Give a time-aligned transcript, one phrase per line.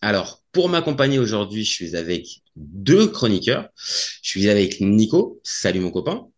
[0.00, 3.68] Alors, pour m'accompagner aujourd'hui, je suis avec deux chroniqueurs.
[3.76, 5.40] Je suis avec Nico.
[5.44, 6.28] Salut mon copain.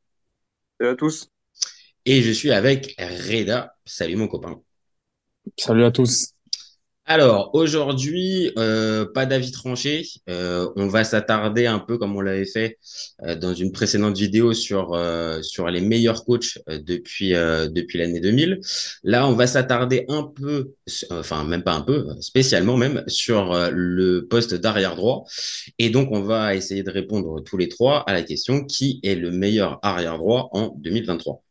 [0.79, 1.29] Salut à tous.
[2.05, 3.77] Et je suis avec Reda.
[3.85, 4.61] Salut mon copain.
[5.57, 6.32] Salut à tous.
[7.15, 10.07] Alors aujourd'hui, euh, pas d'avis tranché.
[10.31, 12.79] Euh, on va s'attarder un peu comme on l'avait fait
[13.23, 14.99] euh, dans une précédente vidéo sur
[15.43, 18.61] sur les meilleurs coachs depuis depuis l'année 2000.
[19.05, 20.73] Là, on va s'attarder un peu,
[21.11, 25.27] enfin même pas un peu, spécialement même sur le poste d'arrière droit.
[25.79, 29.17] Et donc on va essayer de répondre tous les trois à la question qui est
[29.17, 31.43] le meilleur arrière droit en 2023.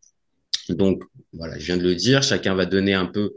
[0.70, 2.23] Donc voilà, je viens de le dire.
[2.23, 3.34] Chacun va donner un peu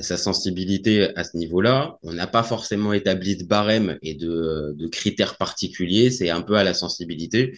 [0.00, 1.98] sa sensibilité à ce niveau-là.
[2.02, 6.10] On n'a pas forcément établi de barème et de, de critères particuliers.
[6.10, 7.56] C'est un peu à la sensibilité,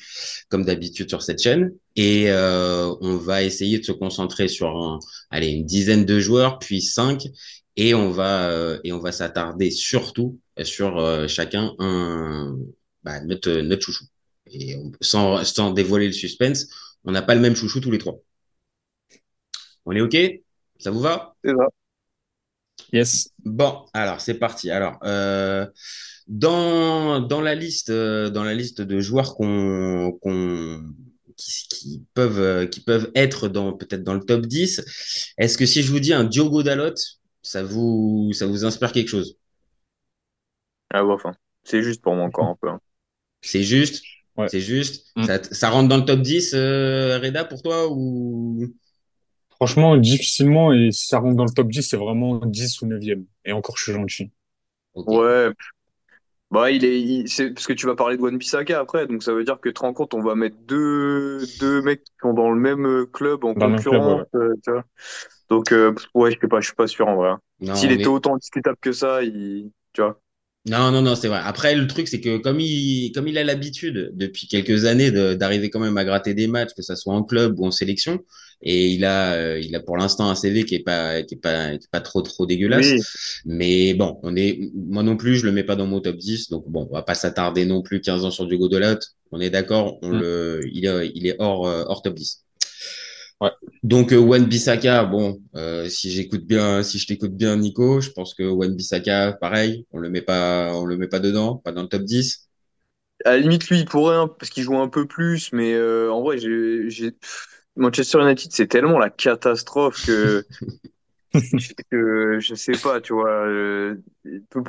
[0.49, 1.73] comme d'habitude sur cette chaîne.
[1.95, 4.99] Et euh, on va essayer de se concentrer sur
[5.31, 7.29] allez, une dizaine de joueurs, puis cinq,
[7.77, 12.57] et on va euh, va s'attarder surtout sur euh, chacun un
[13.05, 14.05] bah, notre chouchou.
[14.51, 16.67] Et sans sans dévoiler le suspense,
[17.05, 18.19] on n'a pas le même chouchou tous les trois.
[19.85, 20.17] On est ok?
[20.79, 21.37] Ça vous va?
[21.45, 21.69] C'est ça.
[22.93, 23.31] Yes.
[23.45, 24.71] Bon, alors c'est parti.
[24.71, 25.67] Alors, euh,
[26.29, 30.83] dans, dans la liste, euh, dans la liste de joueurs qu'on, qu'on,
[31.37, 34.85] qui, qui peuvent, euh, qui peuvent être dans, peut-être dans le top 10,
[35.39, 36.95] est-ce que si je vous dis un Diogo Dalot,
[37.43, 39.37] ça vous, ça vous inspire quelque chose?
[40.91, 41.33] Ah ouais, enfin,
[41.63, 42.69] c'est juste pour moi encore un peu.
[42.69, 42.81] hein.
[43.43, 44.05] C'est juste?
[44.37, 44.49] Ouais.
[44.49, 45.07] C'est juste?
[45.17, 45.27] Mm.
[45.27, 48.75] Ça, ça rentre dans le top 10, euh, Reda, pour toi, ou?
[49.57, 53.27] Franchement, difficilement, et si ça rentre dans le top 10, c'est vraiment 10 ou 9e.
[53.45, 54.31] Et encore, je suis gentil.
[54.95, 55.53] Ouais.
[56.51, 59.23] Bah, il est, il- c'est parce que tu vas parler de Wan Bissaka après, donc
[59.23, 62.13] ça veut dire que tu te rends compte, on va mettre deux, deux mecs qui
[62.23, 64.85] sont dans le même euh, club en Dans le même club, concurrence, euh, tu vois.
[65.51, 67.31] Donc, euh, ouais, je sais pas, je suis pas sûr en vrai.
[67.31, 67.41] hein.
[67.61, 70.21] Non, S'il était autant discutable que ça, il, tu vois.
[70.69, 71.41] Non, non, non, c'est vrai.
[71.45, 75.71] Après, le truc, c'est que comme il, comme il a l'habitude depuis quelques années d'arriver
[75.71, 78.19] quand même à gratter des matchs, que ça soit en club ou en sélection,
[78.63, 81.39] et il a, euh, il a pour l'instant un CV qui est pas, qui est
[81.39, 82.97] pas, qui est pas trop, trop dégueulasse.
[82.97, 83.03] Oui.
[83.45, 86.49] Mais bon, on est, moi non plus, je le mets pas dans mon top 10.
[86.51, 88.99] Donc bon, on va pas s'attarder non plus 15 ans sur Diogo Dalot.
[89.31, 90.19] On est d'accord, on Mm.
[90.21, 92.46] le, il est, il est hors, euh, hors top 10.
[93.41, 93.51] Ouais.
[93.83, 98.11] Donc euh, Wan Bissaka, bon, euh, si j'écoute bien, si je t'écoute bien, Nico, je
[98.11, 101.73] pense que Wan Bissaka, pareil, on le met pas, on le met pas dedans, pas
[101.73, 102.49] dans le top 10.
[103.25, 106.11] À la limite, lui, il pourrait, hein, parce qu'il joue un peu plus, mais euh,
[106.13, 107.17] en vrai, j'ai,
[107.77, 110.47] Manchester United, c'est tellement la catastrophe que,
[111.91, 113.31] que je sais pas, tu vois.
[113.47, 113.97] euh,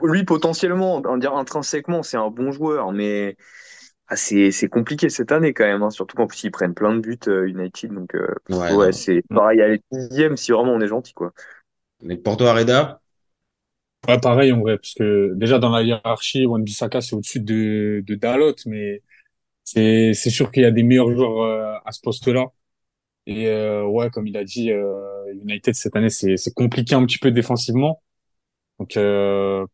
[0.04, 3.38] lui, potentiellement, on va dire intrinsèquement, c'est un bon joueur, mais
[4.08, 6.96] ah, c'est, c'est compliqué cette année quand même, hein, surtout qu'en plus, ils prennent plein
[6.96, 8.92] de buts, euh, United, donc euh, Ouais.
[8.92, 11.34] c'est pareil, aller dixième si vraiment on est gentil, quoi.
[12.02, 13.02] Mais pour toi, Reda,
[14.08, 18.16] Ouais, pareil, en vrai, parce que déjà dans la hiérarchie, Wan-Bissaka, c'est au-dessus de, de
[18.16, 19.02] Dalot, mais
[19.64, 22.48] c'est, c'est sûr qu'il y a des meilleurs joueurs euh, à ce poste-là.
[23.28, 27.06] Et euh, ouais, comme il a dit, euh, United cette année, c'est, c'est compliqué un
[27.06, 28.04] petit peu défensivement.
[28.80, 29.66] Donc, euh,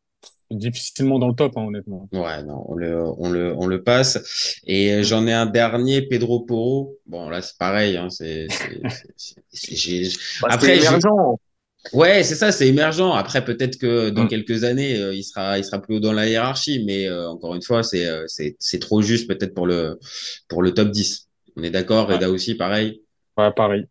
[0.57, 2.09] difficilement dans le top, hein, honnêtement.
[2.11, 4.59] ouais, non, on le, on le, on le passe.
[4.65, 6.97] Et euh, j'en ai un dernier, Pedro Porro.
[7.05, 8.47] Bon, là, c'est pareil, hein, c'est,
[10.41, 11.37] Bah, Après, c'est j'ai- émergent.
[11.93, 13.13] Ouais, c'est ça, c'est émergent.
[13.15, 14.29] Après, peut-être que dans Mm.
[14.29, 17.55] quelques années, euh, il sera, il sera plus haut dans la hiérarchie, mais euh, encore
[17.55, 19.99] une fois, c'est, euh, c'est, c'est trop juste peut-être pour le,
[20.49, 21.29] pour le top 10.
[21.57, 22.15] On est d'accord, Ouais.
[22.15, 23.01] Reda aussi, pareil?
[23.37, 23.87] Ouais, pareil.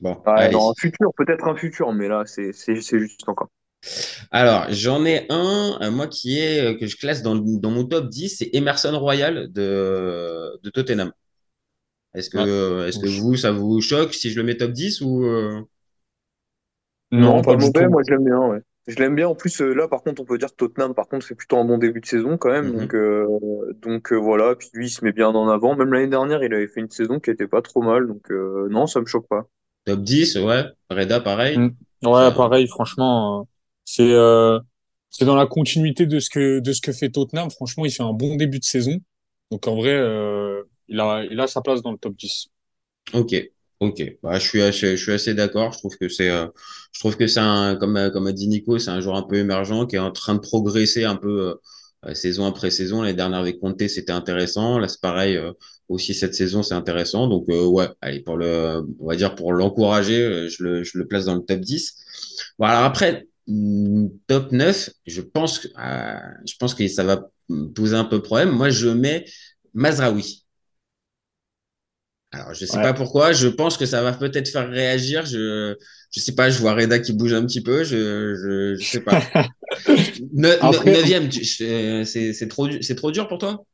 [0.00, 0.50] Bon, Ouais, allez.
[0.50, 3.48] non, un futur, peut-être un futur, mais là, c'est, c'est, c'est juste encore.
[4.30, 8.08] Alors, j'en ai un, euh, moi, qui est, euh, que je classe dans, mon top
[8.08, 11.12] 10, c'est Emerson Royal de, de Tottenham.
[12.14, 13.18] Est-ce que, euh, est-ce que Ouf.
[13.20, 15.60] vous, ça vous choque si je le mets top 10 ou, euh,
[17.10, 17.90] Non, pas, du mauvais, tout.
[17.90, 18.60] moi je l'aime bien, ouais.
[18.86, 19.28] Je l'aime bien.
[19.28, 21.56] En plus, euh, là, par contre, on peut dire que Tottenham, par contre, fait plutôt
[21.56, 22.66] un bon début de saison quand même.
[22.66, 22.80] Mhm.
[22.80, 24.54] Donc, euh, donc euh, voilà.
[24.56, 25.74] Puis lui, il se met bien en avant.
[25.74, 28.06] Même l'année dernière, il avait fait une saison qui était pas trop mal.
[28.06, 29.46] Donc, euh, non, ça me choque pas.
[29.86, 30.64] top 10, ouais.
[30.90, 31.58] Reda, pareil.
[31.58, 31.74] Mm.
[32.04, 33.44] Ouais, pareil, franchement, euh,
[33.84, 34.58] c'est euh,
[35.10, 37.50] c'est dans la continuité de ce que de ce que fait Tottenham.
[37.50, 38.98] Franchement, il fait un bon début de saison.
[39.50, 42.48] Donc en vrai, euh, il a il a sa place dans le top 10.
[43.12, 43.34] Ok,
[43.80, 44.02] ok.
[44.22, 45.72] Bah, je suis assez, je suis assez d'accord.
[45.72, 46.46] Je trouve que c'est, euh,
[46.92, 49.22] je trouve que c'est un, comme, euh, comme a dit Nico, c'est un joueur un
[49.22, 51.54] peu émergent qui est en train de progresser un peu, euh,
[52.06, 53.02] euh, saison après saison.
[53.02, 54.78] L'année dernière avec Conte, c'était intéressant.
[54.78, 55.38] Là, c'est pareil.
[55.88, 57.28] aussi cette saison, c'est intéressant.
[57.28, 61.06] Donc euh, ouais, allez pour le, on va dire pour l'encourager, je le, je le
[61.06, 61.94] place dans le top 10.
[62.58, 63.26] Bon, alors après,
[64.26, 67.28] top 9, je pense que, euh, je pense que ça va
[67.74, 68.50] poser un peu problème.
[68.50, 69.24] Moi, je mets
[69.74, 70.44] Mazraoui.
[72.32, 72.82] Alors, je sais Ouais.
[72.82, 73.32] pas pourquoi.
[73.32, 75.24] Je pense que ça va peut-être faire réagir.
[75.24, 75.76] Je,
[76.10, 76.50] je sais pas.
[76.50, 77.84] Je vois Reda qui bouge un petit peu.
[77.84, 79.20] Je, je sais pas.
[80.32, 83.64] Ne, ne- Après- neuvième, c'est, trop, trop dur pour toi?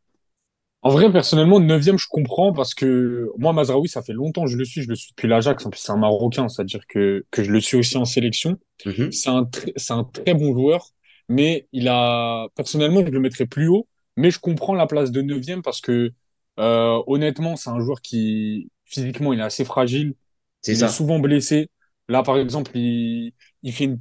[0.82, 4.56] En vrai, personnellement, neuvième, je comprends parce que moi, Mazraoui, ça fait longtemps que je
[4.56, 4.82] le suis.
[4.82, 5.66] Je le suis depuis l'Ajax.
[5.66, 8.58] En plus, c'est un Marocain, c'est-à-dire que, que je le suis aussi en sélection.
[8.84, 9.10] Mhm.
[9.10, 10.88] C'est un, tr- un très bon joueur,
[11.28, 15.20] mais il a, personnellement, je le mettrais plus haut, mais je comprends la place de
[15.20, 16.12] neuvième parce que,
[16.58, 20.14] euh, honnêtement, c'est un joueur qui, physiquement, il est assez fragile.
[20.62, 20.86] C'est il ça.
[20.86, 21.68] est souvent blessé.
[22.08, 23.32] Là, par exemple, il,
[23.62, 24.00] il fait une,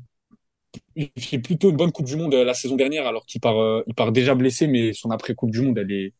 [0.95, 3.57] il fait plutôt une bonne Coupe du Monde euh, la saison dernière, alors qu'il part,
[3.59, 6.13] euh, il part déjà blessé, mais son après-Coupe du Monde, elle est,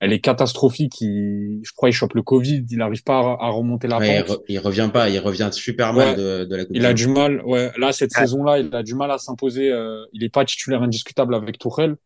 [0.00, 1.00] elle est catastrophique.
[1.00, 4.16] Il, je crois, il chope le Covid, il n'arrive pas à, à remonter la Ouais,
[4.18, 4.38] il, pente.
[4.38, 5.08] re- il revient pas.
[5.08, 6.16] Il revient super mal Ouais.
[6.16, 7.72] de, de la Coupe Il a du mal, ouais.
[7.78, 8.20] Là, cette Ouais.
[8.20, 9.70] saison-là, il a du mal à s'imposer.
[9.72, 11.96] euh, il est pas titulaire indiscutable avec Tourelle.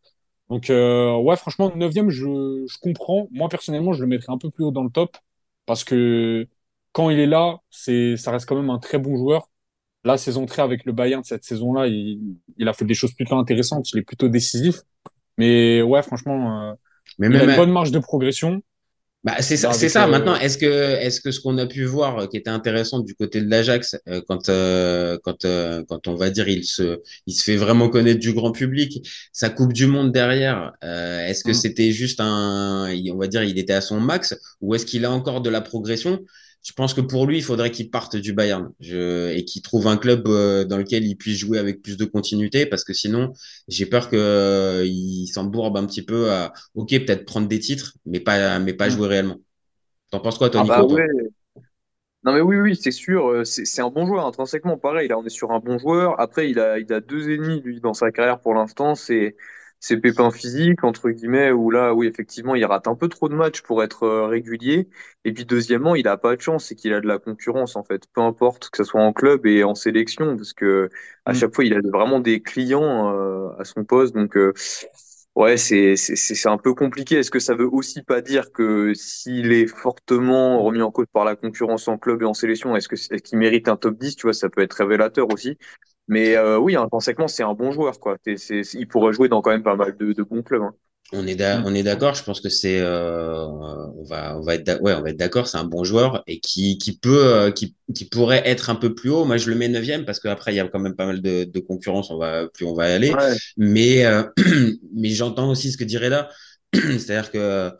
[0.50, 2.24] Donc, euh, ouais, franchement, neuvième, je,
[2.68, 3.28] je comprends.
[3.32, 5.16] Moi, personnellement, je le mettrais un peu plus haut dans le top
[5.66, 6.46] parce que
[6.92, 9.50] quand il est là, c'est, ça reste quand même un très bon joueur.
[10.04, 12.20] La saison 3 avec le Bayern, cette saison-là, il,
[12.58, 13.90] il a fait des choses plutôt intéressantes.
[13.92, 14.82] Il est plutôt décisif.
[15.38, 16.74] Mais ouais, franchement, euh,
[17.18, 18.62] Mais il a même, une bonne marge de progression.
[19.24, 20.04] Bah, c'est ça, c'est ça.
[20.04, 23.00] euh, Maintenant, est-ce que, est-ce que ce qu'on a pu voir euh, qui était intéressant
[23.00, 25.44] du côté de l'Ajax, euh, quand, euh, quand,
[25.88, 29.50] quand on va dire il se, il se fait vraiment connaître du grand public, sa
[29.50, 31.54] Coupe du Monde derrière, est-ce que Mm.
[31.54, 35.10] c'était juste un, on va dire, il était à son max, ou est-ce qu'il a
[35.10, 36.20] encore de la progression?
[36.68, 39.86] Je pense que pour lui, il faudrait qu'il parte du Bayern je, et qu'il trouve
[39.88, 43.32] un club euh, dans lequel il puisse jouer avec plus de continuité, parce que sinon,
[43.68, 44.86] j'ai peur que euh,
[45.32, 48.90] s'embourbe un petit peu à, ok, peut-être prendre des titres, mais pas, mais pas Mm.
[48.90, 49.36] jouer réellement.
[50.10, 51.06] T'en penses quoi, toi, Ah bah ouais.
[52.24, 55.18] Non mais oui, oui, c'est sûr, euh, c'est c'est un bon joueur intrinsèquement, pareil, là
[55.18, 56.18] on est sur un bon joueur.
[56.20, 59.36] Après, il a, il a deux ennemis, lui, dans sa carrière pour l'instant, c'est
[59.80, 63.34] c'est pépins physiques, entre guillemets, où là, oui, effectivement, il rate un peu trop de
[63.34, 64.88] matchs pour être euh, régulier.
[65.24, 67.84] Et puis deuxièmement, il a pas de chance, c'est qu'il a de la concurrence, en
[67.84, 70.90] fait, peu importe que ce soit en club et en sélection, parce que
[71.24, 71.34] à Mm.
[71.34, 74.36] chaque fois, il a vraiment des clients euh, à son poste, donc...
[75.38, 77.14] Ouais, c'est c'est un peu compliqué.
[77.16, 81.24] Est-ce que ça veut aussi pas dire que s'il est fortement remis en cause par
[81.24, 84.22] la concurrence en club et en sélection, est-ce que qu'il mérite un top 10, tu
[84.26, 85.56] vois, ça peut être révélateur aussi.
[86.08, 88.16] Mais euh, oui, intrinsèquement, c'est un bon joueur, quoi.
[88.26, 90.62] Il pourrait jouer dans quand même pas mal de, de bons clubs.
[90.62, 90.74] Hein.
[91.12, 91.62] On est d'a- Mm.
[91.66, 92.14] on est d'accord.
[92.14, 95.48] Je pense que c'est, euh, on va, on va être, ouais, on va être d'accord.
[95.48, 98.94] C'est un bon joueur et qui, qui peut, euh, qui, qui pourrait être un peu
[98.94, 99.24] plus haut.
[99.24, 101.44] Moi, je le mets neuvième parce qu'après, il y a quand même pas mal de,
[101.44, 102.10] de concurrence.
[102.10, 103.10] On va, plus on va aller.
[103.12, 103.36] Ouais.
[103.56, 104.22] Mais, euh,
[104.94, 106.28] mais j'entends aussi ce que dit Reda.
[106.74, 107.72] C'est-à-dire que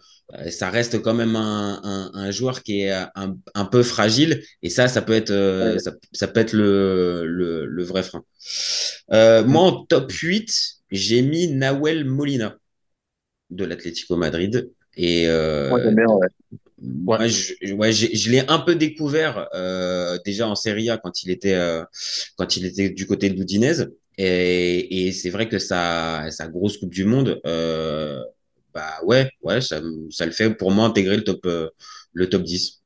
[0.51, 4.43] ça reste quand même un, un, un joueur qui est un, un peu fragile.
[4.63, 5.79] Et ça, ça peut être, Ouais.
[5.79, 8.23] ça, ça peut être le, le, le vrai frein.
[9.13, 10.51] Euh, moi, en top 8,
[10.91, 12.57] j'ai mis Nahuel Molina
[13.51, 14.71] de l'Atlético Madrid.
[14.97, 16.29] Et euh, bien, ouais.
[16.81, 21.23] moi, je, ouais, j'ai- je l'ai un peu découvert euh, déjà en Serie A quand
[21.25, 21.85] il était euh,
[22.37, 23.91] quand il était du côté de l'Udinese.
[24.19, 28.21] Et, et c'est vrai que sa, sa grosse Coupe du Monde, euh,
[28.75, 31.69] bah ouais, ouais, ça, me- ça le fait pour moi intégrer le top euh,
[32.13, 32.78] le top 10.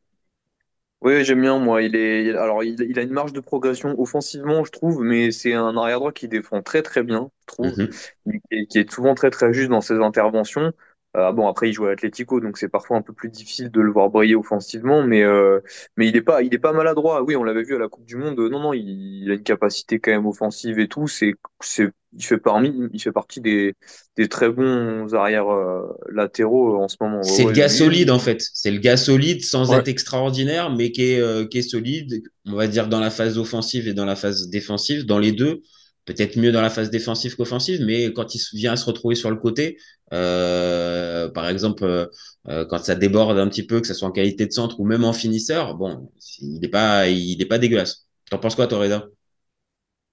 [1.02, 1.82] Oui, j'aime bien, moi.
[1.82, 5.52] Il est, alors, il, il a une marge de progression offensivement, je trouve, mais c'est
[5.52, 7.88] un arrière-droit qui défend très, très bien, je trouve, Mhm.
[8.24, 10.72] mais qui est, qui est souvent très, très juste dans ses interventions.
[11.16, 13.80] Euh, bon, après, il joue à l'Atlético, donc c'est parfois un peu plus difficile de
[13.82, 15.60] le voir briller offensivement, mais, euh,
[15.98, 17.22] mais il est pas, il est pas maladroit.
[17.22, 18.38] Oui, on l'avait vu à la Coupe du Monde.
[18.38, 21.06] Non, non, il, il a une capacité quand même offensive et tout.
[21.08, 23.74] C'est, c'est, il fait parmi, il fait partie des,
[24.16, 27.20] des très bons arrières euh, latéraux en ce moment.
[27.20, 28.42] Ouais, C'est le gars lui, solide en fait.
[28.52, 29.74] C'est le gars solide sans Ouais.
[29.74, 33.38] être extraordinaire, mais qui est, euh, qui est solide, on va dire dans la phase
[33.38, 35.62] offensive et dans la phase défensive, dans les deux.
[36.04, 39.36] Peut-être mieux dans la phase défensive qu'offensive, mais quand il vient se retrouver sur le
[39.36, 39.78] côté,
[40.12, 42.06] euh, par exemple, euh,
[42.48, 44.84] euh, quand ça déborde un petit peu, que ce soit en qualité de centre ou
[44.84, 48.06] même en finisseur, bon, il n'est pas, il est pas dégueulasse.
[48.30, 49.06] T'en penses quoi, Torreda?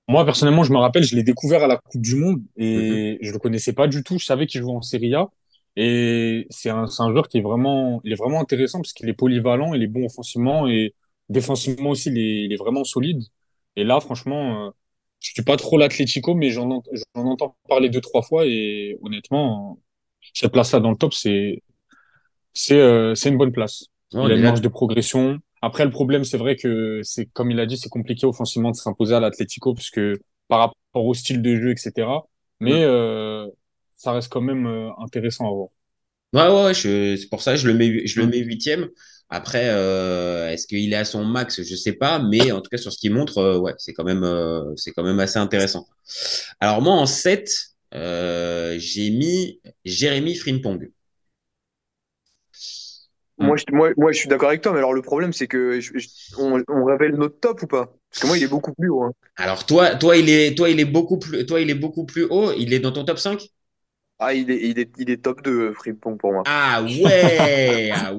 [0.08, 3.19] Moi, personnellement, je me rappelle, je l'ai découvert à la Coupe du Monde et Mhm.
[3.22, 4.17] je le connaissais pas du tout.
[4.17, 5.27] Je savais qu'il jouait en Serie A.
[5.75, 9.13] Et c'est un, un joueur qui est vraiment, il est vraiment intéressant parce qu'il est
[9.13, 10.96] polyvalent, il est bon offensivement et
[11.29, 13.22] défensivement aussi, il est, il est vraiment solide.
[13.75, 14.72] Et là, franchement, euh,
[15.19, 16.83] je suis pas trop l'Atlético, mais j'en ent-
[17.15, 19.79] j'en entends parler deux, trois fois et honnêtement,
[20.33, 21.63] cette place-là dans le top, c'est,
[22.53, 23.85] c'est, euh, c'est une bonne place.
[24.13, 25.39] Ouais, Il on a une marge de progression.
[25.61, 28.75] Après, le problème, c'est vrai que c'est, comme il a dit, c'est compliqué offensivement de
[28.75, 30.15] s'imposer à l'Atlético parce que
[30.47, 32.27] par rapport au style de jeu, etc.
[32.59, 33.47] Mais, euh,
[33.93, 35.69] ça reste quand même euh, intéressant à voir.
[36.33, 38.29] Ouais, ouais, ouais, c'est pour ça que je le mets, je le Mm.
[38.29, 38.89] mets huitième.
[39.29, 41.62] Après, euh, est-ce qu'il est à son max?
[41.63, 44.03] Je sais pas, mais en tout cas sur ce qu'il montre, euh, ouais, c'est quand
[44.03, 45.88] même, euh, c'est quand même assez intéressant.
[46.59, 47.51] Alors moi en 7,
[47.95, 50.89] euh, j'ai mis Jérémy Frimpong.
[53.38, 55.79] Moi, je, moi, moi, je suis d'accord avec toi, mais alors le problème, c'est que
[55.79, 57.86] je- je- on, on révèle notre top ou pas?
[58.09, 59.03] Parce que moi, il est beaucoup plus haut.
[59.03, 59.13] hein.
[59.38, 62.25] Alors toi, toi il est, toi il est beaucoup plus, toi il est beaucoup plus
[62.25, 62.51] haut.
[62.53, 63.50] Il est dans ton top 5?
[64.19, 66.43] Ah, il est, il est, il est top 2, Frimpong, pour moi.
[66.45, 68.13] Ah ouais, ah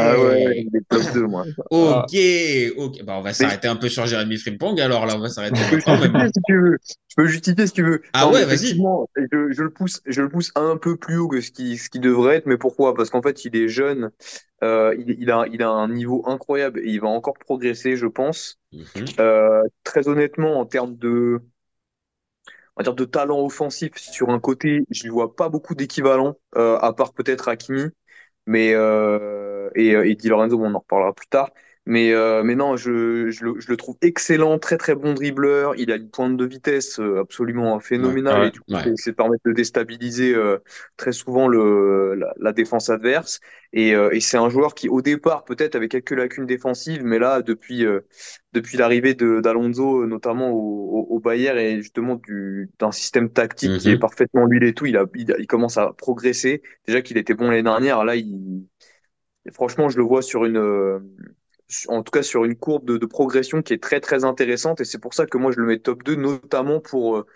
[0.00, 0.66] Ah ouais, ouais.
[0.66, 1.44] il est top 2, moi.
[1.70, 2.14] Ok,
[2.76, 3.02] ok.
[3.04, 4.80] Bah, on va s'arrêter un peu sur Jérémy Frimpong.
[4.80, 6.26] Alors là, on va s'arrêter Je peux maintenant même.
[6.26, 6.78] justifier si tu veux.
[7.08, 8.02] Je peux justifier si tu veux.
[8.12, 8.54] Ah Non, ouais, vas-y.
[8.54, 11.76] effectivement, Je, je le pousse, je le pousse un peu plus haut que ce qui,
[11.78, 12.46] ce qui devrait être.
[12.46, 12.94] Mais pourquoi?
[12.94, 14.10] Parce qu'en fait, il est jeune.
[14.62, 18.06] Euh, il, il a, il a un niveau incroyable et il va encore progresser, je
[18.06, 18.58] pense.
[18.72, 19.04] Mhm.
[19.20, 21.40] Euh, très honnêtement, en termes de,
[22.76, 26.36] on va dire de talent offensif sur un côté, je ne vois pas beaucoup d'équivalents,
[26.56, 27.90] euh, à part peut-être Hakimi,
[28.46, 31.50] mais euh, et, et Di Lorenzo, on en reparlera plus tard.
[31.86, 35.74] Mais, euh, mais non, je, je, le, je le trouve excellent, très très bon dribbleur.
[35.76, 38.84] Il a une pointe de vitesse euh, absolument phénoménale Ouais, et du coup, ouais.
[38.84, 40.58] c'est c'est permettre de déstabiliser euh,
[40.96, 43.40] très souvent le, la, la défense adverse.
[43.74, 47.18] Et, euh, et c'est un joueur qui, au départ, peut-être avait quelques lacunes défensives, mais
[47.18, 48.00] là, depuis, euh,
[48.52, 53.30] depuis l'arrivée de d'Alonso, euh, notamment au, au, au Bayern, et justement du, d'un système
[53.30, 53.98] tactique qui est Mhm.
[53.98, 56.62] parfaitement huilé et tout, il, a, il, il commence à progresser.
[56.86, 58.66] Déjà qu'il était bon l'année dernière, là, il,
[59.52, 60.98] franchement, je le vois sur une, euh,
[61.88, 64.98] en tout cas sur une courbe de, progression qui est très très intéressante, et c'est
[64.98, 67.26] pour ça que moi je le mets top 2, notamment pour, euh,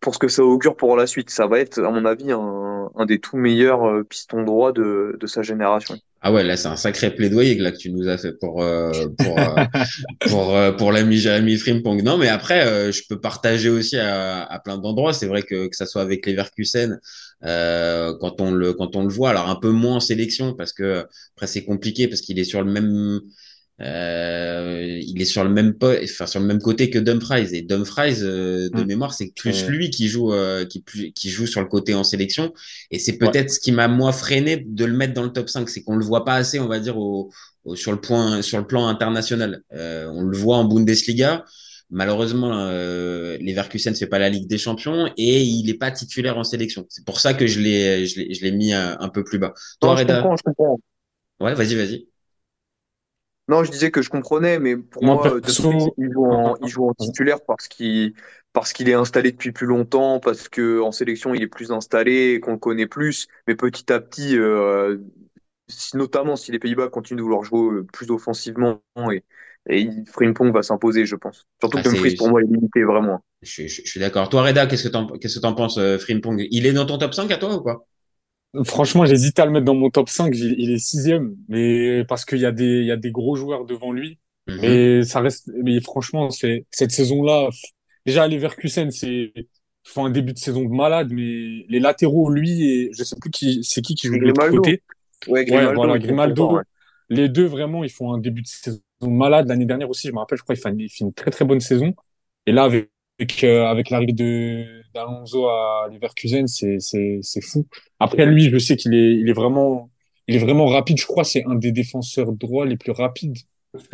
[0.00, 1.30] pour ce que ça augure pour la suite.
[1.30, 5.16] Ça va être, à mon avis, un, un des tout meilleurs euh, pistons droits de,
[5.18, 5.96] de sa génération.
[6.20, 8.60] Ah ouais, là, c'est un sacré plaidoyer que là que tu nous as fait pour
[8.60, 9.64] euh, pour euh,
[10.28, 12.02] pour euh, pour l'ami Jérémy Frimpong.
[12.02, 15.12] Non, mais après, je peux partager aussi à, à plein d'endroits.
[15.12, 16.98] C'est vrai que que ça soit avec Leverkusen,
[17.44, 20.72] euh, quand on le quand on le voit, alors un peu moins en sélection parce
[20.72, 21.06] que
[21.36, 23.20] après c'est compliqué parce qu'il est sur le même
[23.80, 28.16] euh, il est sur le même enfin sur le même côté que Dumfries et Dumfries
[28.22, 28.84] euh, de Mm.
[28.84, 29.68] mémoire c'est plus Ouais.
[29.68, 32.52] lui qui joue euh, qui qui joue sur le côté en sélection.
[32.90, 33.32] Et c'est Ouais.
[33.32, 35.96] peut-être ce qui m'a moi freiné de le mettre dans le top 5 c'est qu'on
[35.96, 37.30] le voit pas assez on va dire au,
[37.64, 39.62] au- sur le point sur le plan international.
[39.72, 41.44] Euh, on le voit en Bundesliga.
[41.90, 46.44] Malheureusement euh, Leverkusen fait pas la Ligue des Champions et il est pas titulaire en
[46.44, 46.84] sélection.
[46.90, 49.38] C'est pour ça que je l'ai je l'ai je l'ai mis euh, un peu plus
[49.38, 49.54] bas.
[49.80, 50.30] Toi Non, je Reda?
[50.30, 50.78] comprends, je comprends.
[51.40, 52.07] ouais vas-y vas-y
[53.48, 56.86] Non, je disais que je comprenais, mais pour Moi, Dumfries, il joue en, il joue
[56.88, 58.14] en titulaire parce qu'il
[58.52, 62.40] parce qu'il est installé depuis plus longtemps, parce que en sélection il est plus installé,
[62.40, 63.26] qu'on le connaît plus.
[63.46, 64.98] Mais petit à petit, euh,
[65.68, 69.24] si- notamment si les Pays-Bas continuent de vouloir jouer euh, plus offensivement, et,
[69.68, 71.46] et Frimpong va s'imposer, je pense.
[71.60, 73.22] Surtout Ah, que Dumfries pour moi est limité vraiment.
[73.42, 74.28] Je, je- je suis d'accord.
[74.28, 76.46] Toi, Reda, qu'est-ce que t'en, qu'est-ce que penses, euh, Frimpong?
[76.50, 77.86] Il est dans ton top 5 à toi ou quoi?
[78.64, 80.34] Franchement, j'hésite à le mettre dans mon top 5.
[80.34, 83.36] Il, il est sixième, mais parce qu'il y a des, il y a des gros
[83.36, 84.18] joueurs devant lui.
[84.46, 84.58] Mhm.
[84.62, 87.50] Mais ça reste, mais franchement, c'est, cette saison-là,
[88.06, 89.46] déjà, à Leverkusen, c'est, ils
[89.84, 93.30] font un début de saison de malade, mais les latéraux, lui et je sais plus
[93.30, 94.56] qui, c'est qui qui joue de l'autre Grimaldo.
[94.62, 94.82] côté.
[95.26, 96.56] Ouais, Ouais, voilà, il est Grimaldo.
[96.56, 96.62] ouais.
[97.10, 99.48] Les deux, vraiment, ils font un début de saison malade.
[99.48, 101.30] L'année dernière aussi, je me rappelle, je crois, il fait une, il fait une très,
[101.30, 101.94] très bonne saison.
[102.46, 107.66] Et là, avec, avec, euh, avec l'arrivée de, d'Alonso à Leverkusen, c'est, c'est, c'est fou.
[108.00, 109.90] Après, lui, je sais qu'il est, il est vraiment,
[110.26, 110.98] il est vraiment rapide.
[110.98, 113.36] Je crois, c'est un des défenseurs droits les plus rapides.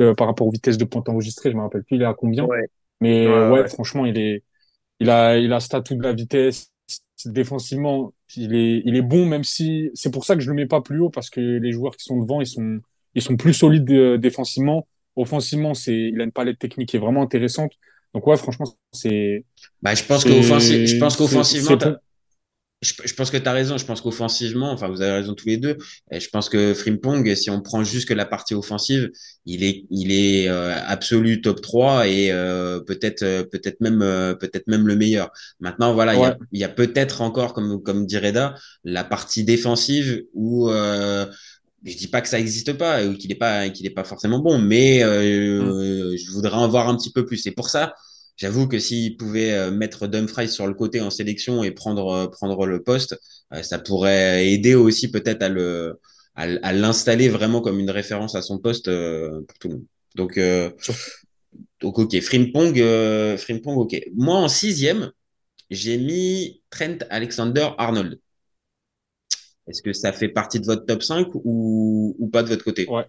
[0.01, 2.15] euh, par rapport aux vitesses de pointe enregistrées, je me rappelle plus, il est à
[2.15, 2.45] combien.
[2.45, 2.65] Ouais.
[3.01, 4.43] Mais, Ouais, franchement, il est,
[5.01, 6.71] il a, il a statut de la vitesse.
[7.27, 10.67] Défensivement, il est, il est bon, même si c'est pour ça que je le mets
[10.67, 12.81] pas plus haut parce que les joueurs qui sont devant, ils sont,
[13.15, 14.87] ils sont plus solides euh, défensivement.
[15.17, 17.73] Offensivement, c'est, il a une palette technique qui est vraiment intéressante.
[18.15, 19.45] Donc ouais, franchement, c'est,
[19.83, 21.79] Bah, je pense c'est- qu'offensi- je pense qu'offensivement,
[22.83, 23.79] je, je pense que tu as raison.
[23.79, 25.79] Je pense qu'offensivement, enfin, vous avez raison tous les deux.
[26.13, 29.11] Je pense que Frimpong, si on prend juste que la partie offensive,
[29.47, 34.35] il est, il est euh, absolu top 3 et euh, peut-être, euh, peut-être même, euh,
[34.35, 35.31] peut-être même le meilleur.
[35.61, 36.21] Maintenant, voilà, il
[36.61, 38.55] y a, y peut-être encore, comme, comme dit Reda,
[38.85, 41.25] la partie défensive où euh,
[41.85, 44.39] je dis pas que ça existe pas ou qu'il est pas, qu'il est pas forcément
[44.39, 47.37] bon, mais euh, je voudrais en voir un petit peu plus.
[47.37, 47.95] C'est pour ça.
[48.37, 52.27] J'avoue que s'il pouvait euh, mettre Dumfries sur le côté en sélection et prendre euh,
[52.27, 53.19] prendre le poste,
[53.63, 56.01] ça pourrait aider aussi peut-être à le
[56.35, 59.85] à, l'installer vraiment comme une référence à son poste pour tout le monde.
[60.17, 60.71] Donc euh,
[61.81, 62.75] donc ok, Frimpong
[63.39, 64.03] Frimpong ok.
[64.17, 65.13] Moi en sixième,
[65.71, 68.19] j'ai mis Trent Alexander-Arnold.
[69.69, 72.87] Est-ce que ça fait partie de votre top 5 ou, ou pas de votre côté?
[72.89, 73.07] Ouais.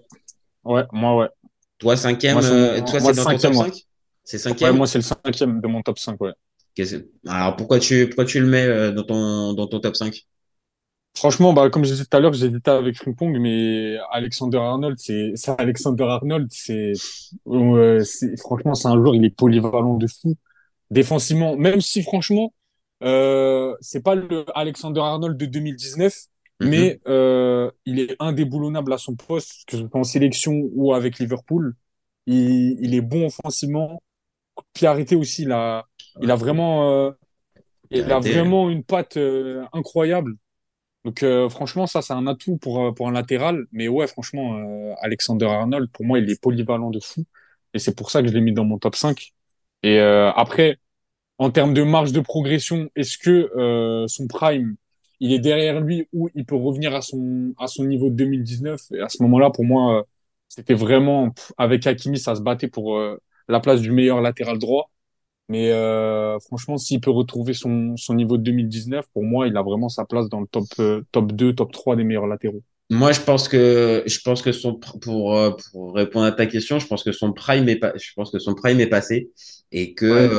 [0.64, 1.30] Ouais, moi, ouais.
[1.78, 3.68] Toi cinquième, euh, toi c'est dans ton top cinquième, ouais.
[3.68, 3.84] 5?
[4.24, 4.74] C'est Ouais, cinquième?
[4.74, 6.34] moi, c'est le cinquième de mon top 5, ouais.
[7.28, 10.26] Alors pourquoi tu, pourquoi tu le mets euh, dans ton, dans ton top 5?
[11.18, 15.32] Franchement, bah, comme je disais tout à l'heure, j'hésitais avec Frimpong, mais Alexander Arnold, c'est,
[15.36, 16.92] c'est Alexander Arnold, c'est,
[17.48, 20.36] euh, c'est, franchement, c'est un joueur, il est polyvalent de fou.
[20.92, 22.54] Défensivement, même si franchement,
[23.04, 26.16] euh, c'est pas le Alexander Arnold de 2019,
[26.60, 26.70] Mhm.
[26.72, 31.20] mais euh, il est indéboulonnable à son poste, que ce soit en sélection ou avec
[31.20, 31.76] Liverpool.
[32.28, 34.02] Il, il est bon offensivement.
[34.74, 35.86] Puis arrêté aussi, il a,
[36.22, 37.12] il a vraiment, euh,
[37.92, 40.36] il a vraiment une patte euh, incroyable.
[41.06, 43.66] Donc euh, franchement, ça, c'est un atout pour, euh, pour un latéral.
[43.72, 47.26] Mais ouais, franchement, euh, Alexander Arnold, pour moi, il est polyvalent de fou.
[47.74, 49.34] Et c'est pour ça que je l'ai mis dans mon top 5.
[49.84, 50.78] Et euh, après,
[51.38, 54.76] en termes de marge de progression, est-ce que euh, son prime,
[55.20, 58.82] il est derrière lui ou il peut revenir à son, à son niveau de 2019?
[58.94, 60.04] Et à ce moment-là, pour moi, euh,
[60.50, 63.18] c'était vraiment, pff, avec Hakimi, ça se battait pour euh,
[63.48, 64.92] la place du meilleur latéral droit.
[65.50, 69.62] Mais euh, franchement, s'il peut retrouver son, son niveau de 2019, pour moi, il a
[69.64, 72.64] vraiment sa place dans le top, euh, top 2, top 3 des meilleurs latéraux.
[72.92, 76.78] Moi, je pense que, je pense que son, pour, euh, pour répondre à ta question,
[76.78, 79.32] je pense que son prime est pas, je pense que son prime est passé
[79.72, 80.30] et que, Ouais,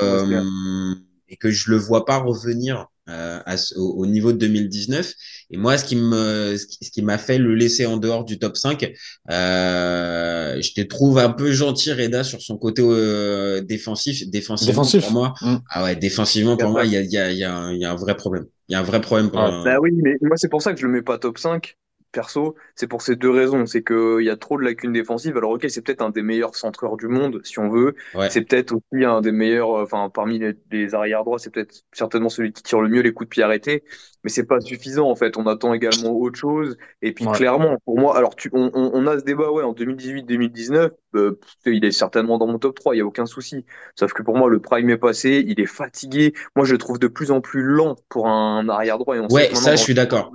[1.28, 5.12] et que je le vois pas revenir euh, à au, au niveau de 2019.
[5.50, 8.24] Et moi, ce qui me, ce qui, ce qui m'a fait le laisser en dehors
[8.24, 8.90] du top 5,
[9.30, 14.28] euh, je te trouve un peu gentil, Reda, sur son côté euh, défensif.
[14.28, 15.10] Défensivement, pour Défensif.
[15.12, 15.56] moi, Mm.
[15.70, 17.72] ah ouais, défensivement, pour moi, il y a, il y a, il y a, un,
[17.72, 18.44] il y a un vrai problème.
[18.68, 20.72] Il y a un vrai problème pour un- Bah oui, mais moi c'est pour ça
[20.74, 21.76] que je le mets pas top 5,
[22.16, 22.56] perso.
[22.74, 23.66] C'est pour ces deux raisons.
[23.66, 25.36] C'est que il y a trop de lacunes défensives.
[25.36, 27.94] Alors ok, c'est peut-être un des meilleurs centreurs du monde, si on veut.
[28.14, 28.30] Ouais.
[28.30, 31.84] C'est peut-être aussi un des meilleurs, euh, enfin parmi les, les arrières droits, c'est peut-être
[31.92, 33.84] certainement celui qui tire le mieux les coups de pied arrêtés.
[34.26, 35.36] Mais c'est pas suffisant en fait.
[35.36, 36.76] On attend également autre chose.
[37.00, 37.32] Et puis Ouais.
[37.32, 40.90] clairement, pour moi, alors tu, on, on, on a ce débat ouais en 2018-2019.
[41.14, 43.64] Euh, il est certainement dans mon top 3, il y a aucun souci.
[43.96, 45.44] Sauf que pour moi, le prime est passé.
[45.46, 46.32] Il est fatigué.
[46.56, 49.16] Moi, je le trouve de plus en plus lent pour un arrière droit.
[49.16, 50.32] Et on sait Ouais, ça, je suis d'accord.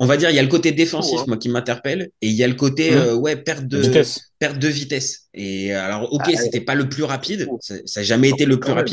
[0.00, 1.24] on va dire, il y a le côté défensif, hein.
[1.28, 2.96] moi, qui m'interpelle, et il y a le côté, Mhm.
[2.98, 4.32] euh, ouais, perte de, Vitesse.
[4.40, 5.28] perte de vitesse.
[5.32, 8.46] Et euh, alors, ok, Ah, c'était pas le plus rapide, ça, ça a jamais été
[8.46, 8.84] le plus même.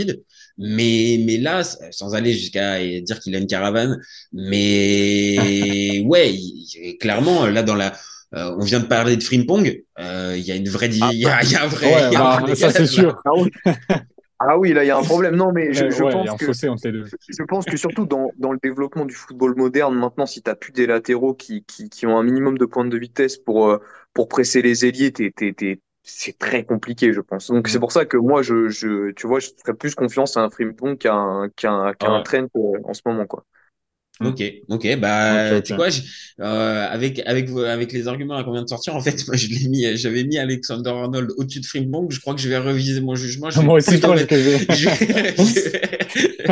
[0.58, 4.00] Mais, mais là, sans aller jusqu'à dire qu'il a une caravane,
[4.32, 7.94] mais ouais, il- clairement, là, dans la,
[8.36, 11.20] euh, on vient de parler de Frimpong, euh, il y a une vraie, di- il
[11.20, 12.70] y a, il y a un vrai, Ouais, il y a un bah, vrai ça
[12.72, 13.22] c'est sûr.
[13.26, 13.52] Ah oui.
[14.40, 15.36] Ah oui, là, il y a un problème.
[15.36, 17.06] Non, mais je, ouais, pense que fossé entre les deux.
[17.30, 20.74] je pense que surtout dans, dans le développement du football moderne, maintenant, si t'as plus
[20.74, 23.78] des latéraux qui, qui, qui ont un minimum de pointes de vitesse pour, euh,
[24.14, 25.32] pour presser les ailiers, t'es-
[26.04, 27.48] c'est très compliqué, je pense.
[27.50, 27.82] Donc, c'est Mhm.
[27.82, 30.98] pour ça que moi, je, je, tu vois, je ferais plus confiance à un Frimpong
[30.98, 32.22] qu'à un, qu'à un, qu'à un.
[32.22, 33.46] Trent euh, en ce moment, quoi.
[34.30, 35.64] Ok, ok, bah, Ok, ok.
[35.64, 36.02] tu quoi, je-
[36.42, 39.68] euh, avec, avec, avec les arguments qu'on vient de sortir, en fait, moi, je l'ai
[39.70, 43.16] mis, j'avais mis Alexander Arnold au-dessus de Frimpong, je crois que je vais reviser mon
[43.16, 43.50] jugement.
[43.50, 44.90] Je Moi aussi, pense que je je,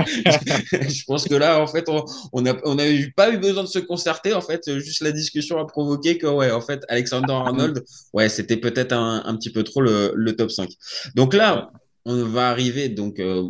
[0.06, 2.04] je- je pense que là, en fait, on,
[2.34, 5.12] on a, on a eu, pas eu besoin de se concerter, en fait, juste la
[5.12, 9.52] discussion a provoqué que, ouais, en fait, Alexander Arnold, ouais, c'était peut-être un, un petit
[9.52, 10.70] peu trop le, le top 5.
[11.16, 11.72] Donc là,
[12.06, 13.44] on va arriver, donc, euh,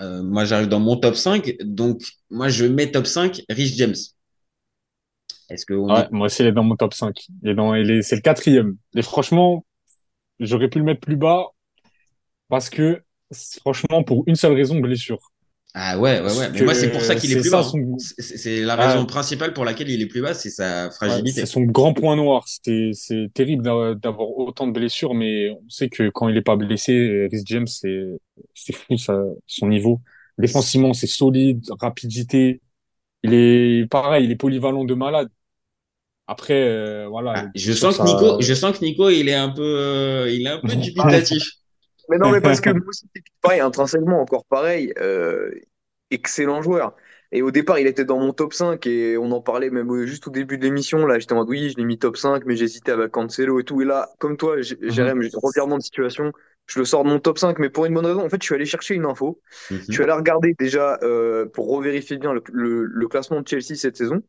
[0.00, 3.94] euh, moi, j'arrive dans mon top 5, donc, moi, je mets top 5, Rich James.
[5.50, 6.10] Est-ce que on Ouais, est...
[6.10, 7.26] moi aussi, il est dans mon top 5.
[7.42, 8.76] Il est dans, il est, c'est le quatrième.
[8.94, 9.64] Et franchement,
[10.40, 11.48] j'aurais pu le mettre plus bas
[12.48, 13.02] parce que,
[13.60, 15.18] franchement, pour une seule raison, blessure.
[15.76, 16.50] Ah ouais, ouais, ouais.
[16.52, 17.62] Mais moi, c'est pour ça qu'il est plus ça bas.
[17.64, 17.96] son- hein.
[17.98, 18.86] C'est la Ah.
[18.86, 21.40] raison principale pour laquelle il est plus bas, c'est sa Ouais, fragilité.
[21.40, 22.44] c'est son grand point noir.
[22.46, 22.92] C'est,
[23.34, 27.26] terrible d'a- d'avoir autant de blessures, mais on sait que quand il est pas blessé,
[27.30, 28.02] Rhys James, c'est,
[28.54, 30.00] c'est fou, ça, son niveau.
[30.38, 32.60] Défensivement, c'est solide, rapidité.
[33.24, 35.30] Il est, pareil, il est polyvalent de malade.
[36.26, 37.36] Après, euh, voilà.
[37.36, 40.46] Ah, je sens que Nico, je sens que Nico, il est un peu, euh, il
[40.46, 41.52] est un peu dubitatif.
[42.08, 45.50] Mais non, mais parce que moi aussi, c'est pareil, intrinsèquement, encore pareil, euh,
[46.10, 46.94] excellent joueur.
[47.32, 50.28] Et au départ, il était dans mon top 5 et on en parlait même juste
[50.28, 51.06] au début de l'émission.
[51.06, 53.64] Là, j'étais en mode oui, je l'ai mis top 5, mais j'hésitais avec Cancelo et
[53.64, 53.82] tout.
[53.82, 56.32] Et là, comme toi, J- Jérém, revirement de situation,
[56.66, 58.24] je le sors de mon top 5, mais pour une bonne raison.
[58.24, 59.40] En fait, je suis allé chercher une info.
[59.70, 63.48] Mhm, Je suis allé regarder déjà euh, pour revérifier bien le, le- le classement de
[63.48, 64.22] Chelsea cette saison.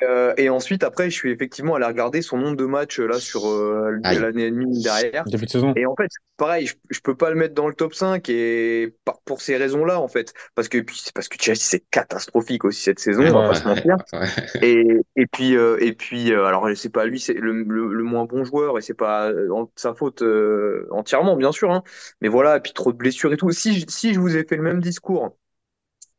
[0.00, 0.08] Mhm.
[0.08, 3.48] Euh, et ensuite, après, je suis effectivement allé regarder son nombre de matchs là sur
[3.48, 5.24] euh, l'année et demie derrière.
[5.24, 5.72] Début de saison.
[5.76, 8.94] Et en fait, pareil, je, je peux pas le mettre dans le top 5 et
[9.04, 10.32] par, pour ces raisons-là, en fait.
[10.54, 13.54] Parce que, puis, c'est parce que Chelsea, c'est catastrophique aussi cette saison, on va pas
[13.54, 13.96] se mentir.
[14.12, 14.28] ouais.
[14.62, 18.04] Et, et puis, euh, et puis euh, alors, c'est pas lui, c'est le, le, le
[18.04, 21.70] moins bon joueur et c'est pas euh, en- sa faute euh, entièrement, bien sûr.
[21.70, 21.82] Hein.
[22.20, 23.50] Mais voilà, et puis trop de blessures et tout.
[23.52, 25.36] Si, si je vous ai fait le même discours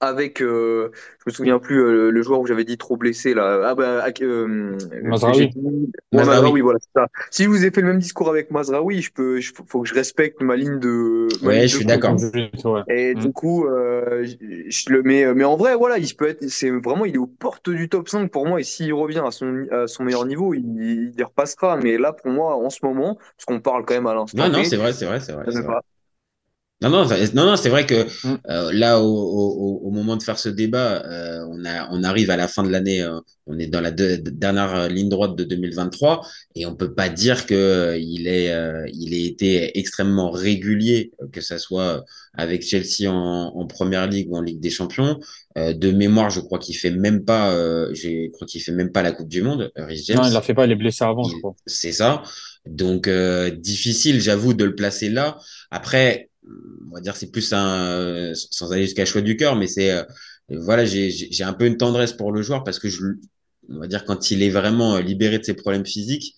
[0.08, 3.62] avec, euh, je me souviens plus, euh, le joueur où j'avais dit trop blessé là.
[3.70, 5.56] Ah bah, euh, Mazraoui.
[5.56, 6.62] dit- Mazraoui.
[6.62, 7.08] Voilà, c'est ça.
[7.32, 9.88] Si je vous ai fait le même discours avec Mazraoui, je peux, je, faut que
[9.90, 11.38] je respecte ma ligne de.
[11.42, 12.16] ma Ouais, ligne je de suis d'accord.
[12.88, 13.22] Et Mm.
[13.22, 14.36] du coup, euh, je,
[14.70, 15.34] je le mets.
[15.34, 16.48] Mais en vrai, voilà, il peut être.
[16.50, 18.60] C'est vraiment, il est aux portes du top 5 pour moi.
[18.60, 20.66] Et s'il revient à son, à son meilleur niveau, il,
[21.14, 21.78] il y repassera.
[21.78, 24.50] Mais là, pour moi, en ce moment, parce qu'on parle quand même à l'instant Non,
[24.50, 25.46] non, c'est vrai, c'est vrai, c'est vrai.
[25.46, 25.76] je c'est sais vrai.
[25.76, 25.82] pas.
[26.84, 28.38] Non, non, non, non, c'est vrai que Mm.
[28.50, 32.30] euh, là, au, au, au moment de faire ce débat, euh, on a, on arrive
[32.30, 35.36] à la fin de l'année, euh, on est dans la de- de- dernière ligne droite
[35.36, 36.22] de 2023,
[36.56, 38.54] et on peut pas dire que il est,
[38.94, 44.38] il ait été extrêmement régulier, que ça soit avec Chelsea en, en Première Ligue ou
[44.38, 45.20] en Ligue des Champions.
[45.56, 47.54] De mémoire, je crois qu'il fait même pas,
[47.94, 50.18] je crois qu'il fait même pas la Coupe du Monde, James.
[50.18, 51.56] Non, il l'a fait pas, il est blessé avant, je crois.
[51.66, 52.24] C'est ça.
[52.66, 53.10] Donc,
[53.58, 55.38] difficile, j'avoue, de le placer là.
[55.70, 56.30] Après,
[56.92, 60.04] on va dire c'est plus un, sans aller jusqu'à choix du cœur, mais c'est, euh,
[60.50, 63.02] voilà, j'ai un peu une tendresse pour le joueur parce que je,
[63.70, 66.36] on va dire quand il est vraiment euh, libéré de ses problèmes physiques,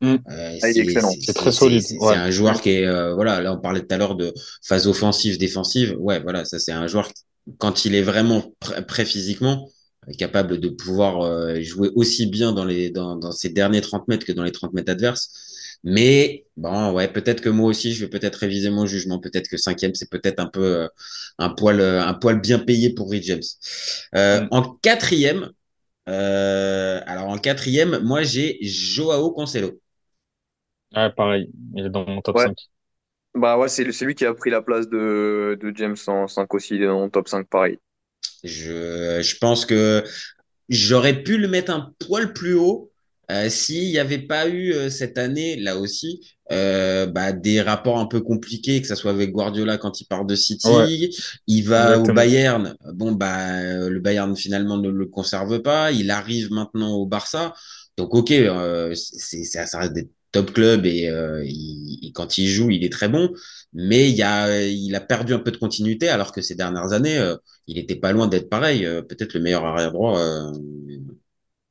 [0.00, 0.16] Mm.
[0.30, 1.10] euh, Ah, il est c'est excellent.
[1.12, 2.14] c'est- C'est très solide, C'est ouais.
[2.16, 5.38] un joueur qui est, euh, voilà, là on parlait tout à l'heure de phase offensive,
[5.38, 5.96] défensive.
[5.98, 7.22] Ouais, voilà, ça c'est un joueur qui,
[7.58, 9.70] quand il est vraiment prêt, prêt physiquement,
[10.08, 14.08] est capable de pouvoir euh, jouer aussi bien dans les dans, dans ses derniers 30
[14.08, 15.30] mètres que dans les 30 mètres adverses.
[15.84, 19.20] Mais bon, ouais, peut-être que moi aussi, je vais peut-être réviser mon jugement.
[19.20, 20.88] Peut-être que cinquième, c'est peut-être un peu euh,
[21.38, 23.42] un poil euh, un poil bien payé pour Reed James.
[24.16, 24.48] Euh, Mm.
[24.50, 25.50] En quatrième,
[26.08, 29.80] euh, alors en quatrième, moi j'ai Joao Cancelo.
[30.94, 32.48] Ouais, pareil, il est dans mon top Ouais.
[32.48, 32.56] 5.
[33.34, 36.54] Bah ouais, c'est c'est lui qui a pris la place de, de James en 5
[36.54, 37.78] aussi, il est dans le top 5 pareil.
[38.42, 40.04] Je, je pense que
[40.68, 42.92] j'aurais pu le mettre un poil plus haut
[43.30, 46.20] euh, s'il n'y avait pas eu euh, cette année, là aussi,
[46.52, 50.24] euh, bah, des rapports un peu compliqués, que ça soit avec Guardiola quand il part
[50.24, 50.88] de City, Ouais.
[51.46, 52.10] il va au.
[52.10, 57.06] Bayern, bon bah euh, le Bayern finalement ne le conserve pas, il arrive maintenant au
[57.06, 57.54] Barça,
[57.96, 62.46] donc ok, euh, c'est, c'est, ça reste des top clubs et, euh, il- quand il
[62.48, 63.32] joue, il est très bon,
[63.72, 66.92] mais il y a, il a perdu un peu de continuité alors que ces dernières
[66.92, 70.52] années, euh, il était pas loin d'être pareil, euh, peut-être le meilleur arrière droit euh,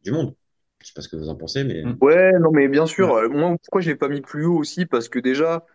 [0.04, 0.36] du monde.
[0.84, 1.94] Je sais pas ce que vous en pensez, mais Mm.
[2.02, 4.86] Ouais, non mais bien sûr, euh, moi pourquoi je l'ai pas mis plus haut aussi?
[4.86, 5.66] Parce que déjà,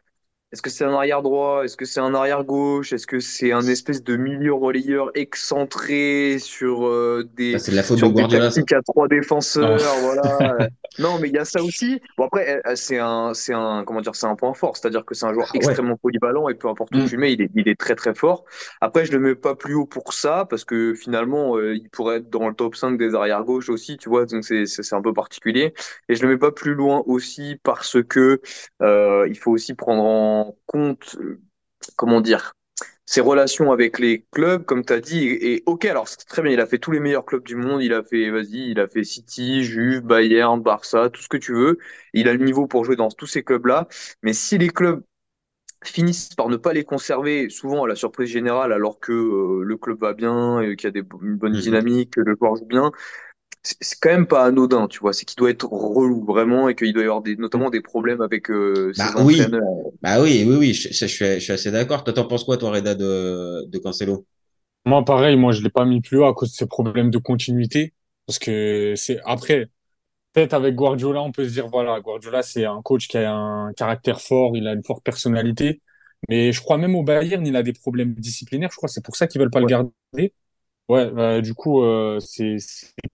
[0.53, 1.65] est-ce que c'est un arrière droit?
[1.65, 2.93] Est-ce que c'est un arrière gauche?
[2.93, 7.83] Est-ce que c'est un espèce de milieu relayeur excentré sur euh, des c'est de la
[7.83, 8.51] faute de sur des Guardiola.
[8.73, 10.69] À trois défenseurs, voilà.
[10.99, 12.01] Non, mais il y a ça aussi.
[12.17, 15.27] Bon après, c'est un, c'est un, comment dire, c'est un point fort, c'est-à-dire que c'est
[15.27, 15.79] un joueur Ah ouais.
[15.79, 17.05] extrêmement polyvalent et peu importe où Mm.
[17.05, 18.45] tu le mets, il est, il est très très fort.
[18.81, 22.17] Après, je le mets pas plus haut pour ça parce que finalement, euh, il pourrait
[22.17, 24.97] être dans le top 5 des arrières gauche aussi, tu vois, donc c'est c'est c'est
[24.97, 25.73] un peu particulier.
[26.09, 28.41] Et je le mets pas plus loin aussi parce que
[28.83, 31.41] euh, il faut aussi prendre en compte, euh,
[31.97, 32.55] comment dire,
[33.11, 35.27] ses relations avec les clubs, comme tu as dit.
[35.29, 37.57] Et, et ok, alors c'est très bien, il a fait tous les meilleurs clubs du
[37.57, 37.83] monde.
[37.83, 41.55] Il a fait, vas-y, il a fait City, Juve, Bayern, Barça, tout ce que tu
[41.55, 41.79] veux.
[42.13, 43.89] Il a le niveau pour jouer dans tous ces clubs-là.
[44.23, 45.03] Mais si les clubs
[45.85, 49.77] finissent par ne pas les conserver, souvent à la surprise générale, alors que euh, le
[49.77, 51.61] club va bien, et qu'il y a des, une bonne Mhm.
[51.61, 52.91] dynamique, que le joueur joue bien,
[53.63, 55.13] c'est quand même pas anodin, tu vois.
[55.13, 58.21] C'est qu'il doit être relou vraiment et qu'il doit y avoir des, notamment des problèmes
[58.21, 59.55] avec euh, ses Bah oui.
[59.55, 59.63] entraîneurs.
[60.03, 62.05] Bah oui, oui, oui, je, je, je suis, je suis assez d'accord.
[62.05, 64.27] Toi, t'en penses quoi, toi, Reda, de, de Cancelo?
[64.85, 67.19] Moi, pareil, moi, je l'ai pas mis plus haut à cause de ces problèmes de
[67.19, 67.95] continuité.
[68.27, 69.67] Parce que c'est, après,
[70.35, 73.73] peut-être avec Guardiola, on peut se dire, voilà, Guardiola, c'est un coach qui a un
[73.75, 75.83] caractère fort, il a une forte personnalité.
[76.29, 78.71] Mais je crois même au Bayern, il a des problèmes disciplinaires.
[78.73, 80.35] Je crois que c'est pour ça qu'ils veulent pas le garder.
[80.89, 82.57] Ouais, bah, du coup, euh, c'est,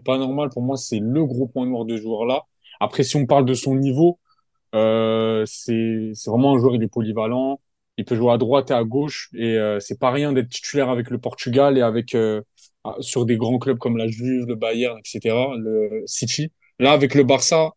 [0.04, 0.50] pas normal.
[0.50, 2.44] Pour moi, c'est le gros point noir de ce joueur-là.
[2.80, 4.20] Après, si on parle de son niveau,
[4.74, 7.60] euh, c'est, c'est vraiment un joueur, il est polyvalent.
[7.96, 9.30] Il peut jouer à droite et à gauche.
[9.34, 12.42] Et euh, c'est pas rien d'être titulaire avec le Portugal et avec euh,
[12.84, 16.52] ah, sur des grands clubs comme la Juve, le Bayern, etc., le City.
[16.78, 17.72] Là, avec le Barça,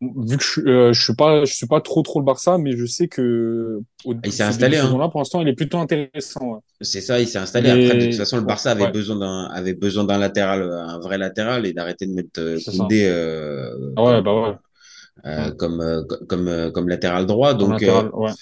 [0.00, 2.76] vu que je, euh, je suis pas, je suis pas trop trop le Barça, mais
[2.76, 4.82] je sais que au Il s'est installé, hein.
[4.84, 6.54] saison-là, pour l'instant, il est plutôt intéressant.
[6.54, 6.58] ouais.
[6.80, 7.72] C'est ça, il s'est installé.
[7.74, 8.92] Mais- Après, de toute façon, le Barça avait Ouais.
[8.92, 12.58] besoin d'un, avait besoin d'un latéral, un vrai latéral et d'arrêter de mettre euh.
[12.70, 14.56] Koundé, euh, Ah ouais, bah ouais.
[15.26, 15.52] Euh, Ouais.
[15.52, 17.54] comme, euh, comme, euh, comme latéral droit.
[17.54, 18.32] Donc, latéral, euh, ouais.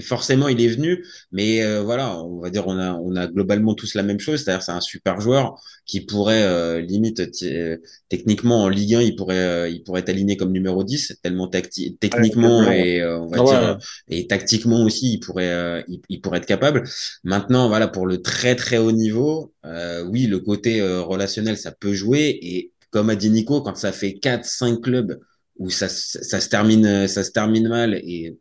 [0.00, 3.74] forcément, il est venu, mais euh, voilà, on va dire, on a, on a globalement
[3.74, 7.76] tous la même chose, c'est-à-dire c'est un super joueur qui pourrait euh, limite euh,
[8.08, 11.48] techniquement en Ligue 1, il pourrait, euh, il pourrait être aligné comme numéro 10, tellement
[11.48, 12.70] techniquement complètement.
[12.70, 13.50] et euh, on va ouais.
[13.50, 16.84] dire et tactiquement aussi, il pourrait, euh, il, il pourrait être capable.
[17.24, 21.72] Maintenant, voilà, pour le très très haut niveau, euh, oui, le côté euh, relationnel, ça
[21.72, 25.18] peut jouer et comme a dit Nico, quand ça fait 4 5 clubs
[25.58, 28.36] où ça, ça, ça se termine ça se termine mal et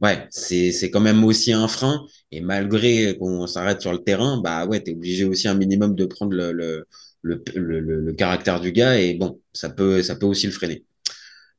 [0.00, 2.06] ouais, c'est c'est quand même aussi un frein.
[2.32, 6.04] Et malgré qu'on s'arrête sur le terrain, bah ouais, t'es obligé aussi un minimum de
[6.06, 6.86] prendre le, le,
[7.22, 8.98] le, le, le- caractère du gars.
[9.00, 10.84] Et bon, ça peut, ça peut aussi le freiner.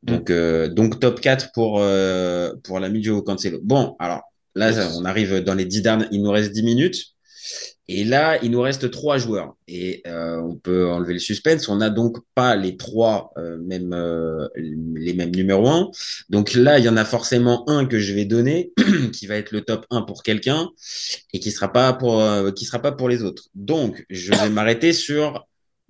[0.03, 3.59] Donc, euh, donc top 4 pour, euh, pour l'ami Joe Cancelo.
[3.63, 4.21] Bon, alors
[4.55, 6.97] là, on arrive dans les 10 dernières, il nous reste 10 minutes.
[7.91, 9.55] Et là, il nous reste trois joueurs.
[9.67, 11.67] Et euh, on peut enlever le suspense.
[11.69, 15.89] On n'a donc pas les trois euh, mêmes, euh, les mêmes numéros 1.
[16.29, 18.73] Donc là, il y en a forcément un que je vais donner,
[19.11, 20.69] qui va être le top 1 pour quelqu'un
[21.33, 23.45] et qui sera pas pour, euh, qui sera pas pour les autres.
[23.55, 25.47] Donc, je vais m'arrêter sur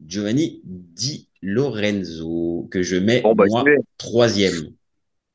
[0.07, 3.65] Giovanni Di Lorenzo, que je mets Bon, bah, moi
[3.97, 4.71] troisième.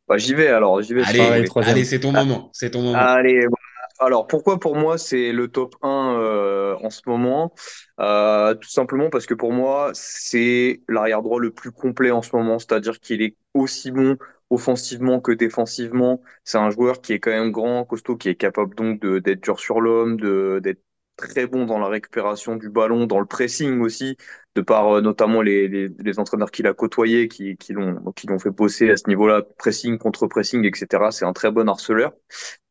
[0.09, 1.03] Bah, j'y vais alors, j'y vais.
[1.03, 1.77] Allez, sur- pareil, troisième.
[1.77, 2.99] allez, c'est ton moment, c'est ton moment.
[2.99, 3.45] Allez.
[4.01, 7.55] Alors, pourquoi pour moi c'est le top 1 euh, en ce moment?
[8.01, 12.35] Euh, tout simplement parce que pour moi, c'est l'arrière droit le plus complet en ce
[12.35, 14.17] moment, c'est-à-dire qu'il est aussi bon
[14.51, 16.21] offensivement que défensivement.
[16.45, 19.61] C'est un joueur qui est quand même grand, costaud, qui est capable donc d'être dur
[19.61, 20.21] sur l'homme,
[20.61, 20.83] d'être
[21.17, 24.17] très bon dans la récupération du ballon, dans le pressing aussi,
[24.55, 28.27] de par euh, notamment les, les, les entraîneurs qu'il a côtoyés, qui, qui l'ont qui
[28.27, 31.11] l'ont fait bosser à ce niveau-là, pressing contre pressing, etc.
[31.13, 32.13] C'est un très bon harceleur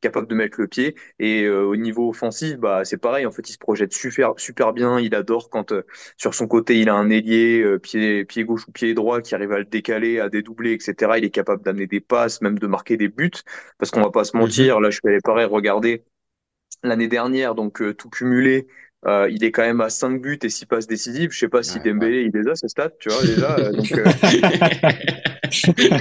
[0.02, 0.96] capable de mettre le pied.
[1.20, 3.26] Et euh, au niveau offensif, bah c'est pareil.
[3.26, 5.00] En fait, il se projette super super bien.
[5.00, 5.84] Il adore quand euh,
[6.18, 9.36] sur son côté il a un ailier euh, pied pied gauche ou pied droit qui
[9.36, 11.18] arrive à le décaler, à dédoubler, etc.
[11.18, 13.32] Il est capable d'amener des passes, même de marquer des buts.
[13.78, 14.80] Parce qu'on va pas se mentir.
[14.80, 16.04] Là, je suis allé pareil regarder
[16.84, 18.68] l'année dernière, donc euh, tout cumulé.
[19.06, 21.32] Euh, il est quand même à 5 buts et 6 passes décisives.
[21.32, 23.58] Je sais pas si Ouais, Dembélé il les a ces stats, tu vois déjà.
[23.58, 23.92] Euh, donc,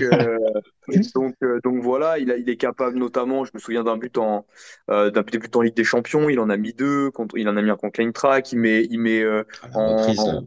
[0.02, 0.38] euh,
[0.88, 1.34] donc, donc,
[1.64, 4.46] donc voilà, il, a, il est capable notamment, je me souviens d'un but en
[4.88, 7.62] d'un but en Ligue des Champions, il en a mis deux, contre, il en a
[7.62, 9.24] mis un contre Eintracht, il met il met
[9.72, 10.40] reprise, en, là.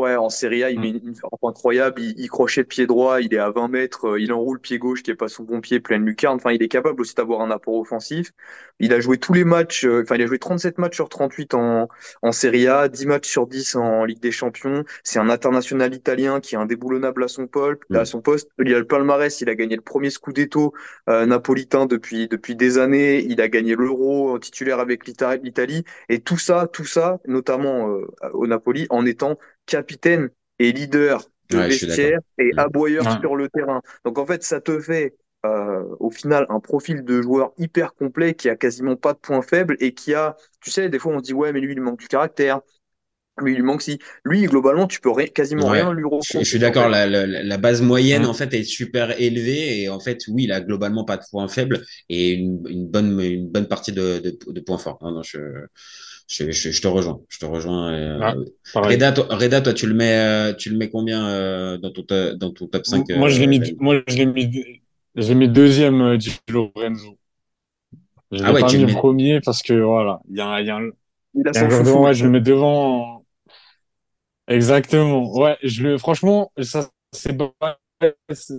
[0.00, 0.80] Ouais, en Serie A, il Mm.
[0.80, 2.00] met une, une frappe incroyable.
[2.02, 4.78] Il, il crochet de pied droit, il est à 20 mètres, euh, il enroule pied
[4.78, 6.36] gauche qui est pas son bon pied, pleine lucarne.
[6.36, 8.32] Enfin, il est capable aussi d'avoir un apport offensif.
[8.78, 11.54] Il a joué tous les matchs, euh, enfin, il a joué 37 matchs sur 38
[11.54, 11.88] en,
[12.22, 14.84] en Serie A, 10 matchs sur 10 en Ligue des Champions.
[15.04, 17.48] C'est un international italien qui est indéboulonnable à son,
[17.90, 17.96] Mm.
[17.96, 18.50] à son poste.
[18.64, 20.72] Il a le palmarès, il a gagné le premier Scudetto
[21.08, 23.22] euh, napolitain depuis, depuis des années.
[23.24, 25.84] Il a gagné l'Euro en titulaire avec l'Ita- l'Italie.
[26.08, 31.58] Et tout ça, tout ça, notamment euh, au Napoli, en étant capitaine et leader de
[31.58, 32.58] Ouais, vestiaire et Mm.
[32.58, 33.18] aboyeur Ouais.
[33.20, 33.82] sur le terrain.
[34.04, 38.34] Donc en fait, ça te fait euh, au final un profil de joueur hyper complet
[38.34, 41.18] qui a quasiment pas de points faibles et qui a, tu sais, des fois on
[41.18, 42.60] se dit ouais, mais lui il manque du caractère,
[43.40, 43.98] lui il lui manque si.
[44.24, 45.70] Lui globalement, tu peux quasiment Ouais.
[45.70, 46.44] rien lui reprocher.
[46.44, 48.26] je suis d'accord, la, la, la base moyenne Mm.
[48.26, 51.48] en fait est super élevée et en fait oui, il a globalement pas de points
[51.48, 54.98] faibles et une, une bonne une bonne partie de, de, de points forts.
[55.02, 55.38] Non, non, je,
[56.30, 57.92] je, je, je te rejoins, je te rejoins.
[57.92, 58.34] euh, Ah.
[58.82, 62.02] Reda, toi, Reda, toi, tu le mets, euh, tu le mets combien euh, dans ton
[62.04, 64.82] to- dans ton top 5 Moi, je l'ai mis, moi, je l'ai mis,
[65.14, 67.18] j'ai mis deuxième euh, Di Lorenzo.
[68.32, 68.96] Je Ah l'ai ouais, pas mis le mets.
[68.96, 70.90] premier parce que voilà, il y a, un- il y a un,
[71.34, 72.06] Il a il y a un son joueur devant, chouchou.
[72.06, 73.24] ouais, je le mets devant.
[74.48, 75.32] Exactement.
[75.38, 77.36] Ouais, je le, franchement, ça, c'est,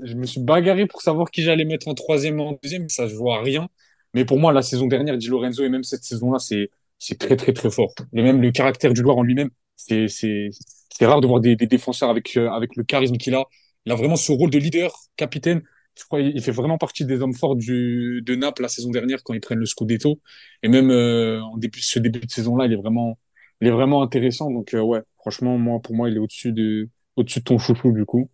[0.03, 3.13] je me suis bagarré pour savoir qui j'allais mettre en troisième en deuxième, ça se
[3.15, 3.69] joue à rien.
[4.13, 6.69] Mais pour moi, la saison dernière, Di Lorenzo et même cette saison-là, c'est,
[7.01, 7.93] c'est très, très, très fort.
[8.13, 10.49] Et même le caractère du joueur en lui-même, c'est, c'est,
[10.89, 13.45] c'est rare de voir des, des défenseurs avec, euh, avec le charisme qu'il a.
[13.85, 15.63] Il a vraiment ce rôle de leader, capitaine.
[15.97, 19.23] Je crois il fait vraiment partie des hommes forts du, de Naples la saison dernière
[19.23, 20.19] quand ils prennent le Scudetto.
[20.63, 23.17] Et même euh, en début, ce début de saison-là, il est vraiment,
[23.61, 24.51] il est vraiment intéressant.
[24.51, 27.91] Donc euh, ouais, franchement, moi, pour moi, il est au-dessus de, au-dessus de ton chouchou
[27.91, 28.29] du coup.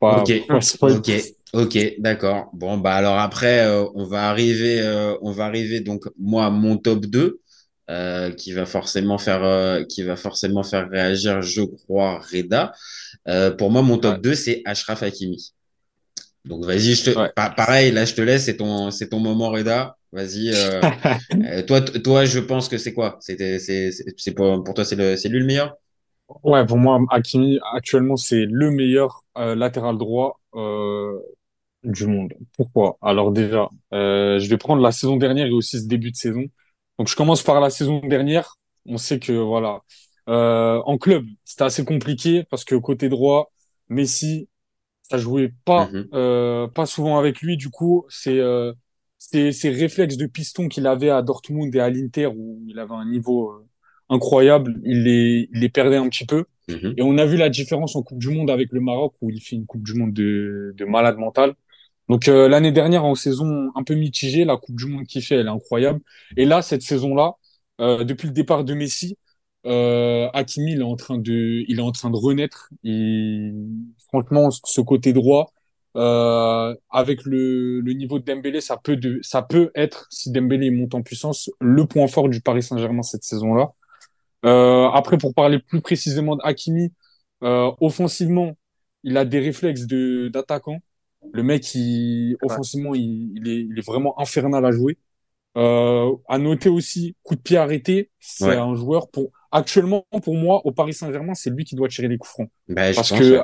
[0.00, 1.10] Pas, Ok, pas ok,
[1.52, 2.50] ok, d'accord.
[2.54, 6.50] Bon, bah alors après, euh, on va arriver, euh, on va arriver donc moi à
[6.50, 7.40] mon top 2
[7.90, 12.72] euh, qui va forcément faire, euh, qui va forcément faire réagir, je crois, Reda.
[13.28, 14.22] Euh, pour moi, mon top Ouais.
[14.22, 15.54] 2 c'est Ashraf Hakimi.
[16.44, 17.32] Donc vas-y, je te, Ouais.
[17.34, 19.96] pa- pareil, là je te laisse, c'est ton, c'est ton moment, Reda.
[20.12, 20.52] Vas-y.
[21.66, 23.18] Toi, toi, je pense que c'est quoi?
[23.20, 23.90] C'était, c'est,
[24.34, 25.76] pour, pour toi, c'est le, c'est lui le meilleur?
[26.42, 30.40] Ouais, pour moi, Hakimi, actuellement, c'est le meilleur latéral droit
[31.84, 32.34] du monde.
[32.56, 32.98] Pourquoi?
[33.02, 36.44] Alors déjà, je vais prendre la saison dernière et aussi ce début de saison.
[36.98, 38.56] Donc je commence par la saison dernière.
[38.86, 39.80] On sait que voilà,
[40.28, 43.52] euh, en club, c'était assez compliqué parce que côté droit,
[43.88, 44.48] Messi,
[45.02, 46.08] ça jouait pas Mhm.
[46.14, 47.56] euh, pas souvent avec lui.
[47.56, 48.72] Du coup, c'est euh,
[49.18, 53.06] ces réflexes de piston qu'il avait à Dortmund et à l'Inter où il avait un
[53.08, 53.66] niveau euh,
[54.10, 56.44] incroyable, il les il les perdait un petit peu.
[56.68, 56.94] Mhm.
[56.98, 59.40] Et on a vu la différence en Coupe du Monde avec le Maroc où il
[59.40, 61.54] fait une Coupe du Monde de de malade mental.
[62.08, 65.36] Donc euh, l'année dernière en saison un peu mitigée, la Coupe du Monde qu'il fait,
[65.36, 66.00] elle est incroyable.
[66.36, 67.34] Et là cette saison-là,
[67.80, 69.18] euh, depuis le départ de Messi,
[69.66, 72.70] euh, Hakimi il est en train de il est en train de renaître.
[72.82, 73.54] Il,
[74.08, 75.52] franchement ce côté droit
[75.96, 81.02] Euh, avec le, niveau de Dembélé, ça peut, ça peut être, si Dembélé monte en
[81.02, 83.72] puissance, le point fort du Paris Saint-Germain cette saison-là.
[84.94, 86.92] Après, pour parler plus précisément de Hakimi,
[87.42, 88.52] offensivement,
[89.02, 90.80] il a des réflexes de d'attaquant.
[91.32, 94.98] Le mec, il, offensivement, il, il, est, il est vraiment infernal à jouer.
[95.56, 98.56] Euh, à noter aussi, coup de pied arrêté, c'est Ouais.
[98.56, 102.18] un joueur pour actuellement pour moi au Paris Saint-Germain, c'est lui qui doit tirer les
[102.18, 102.50] coups francs.
[102.68, 103.40] Bah, Parce que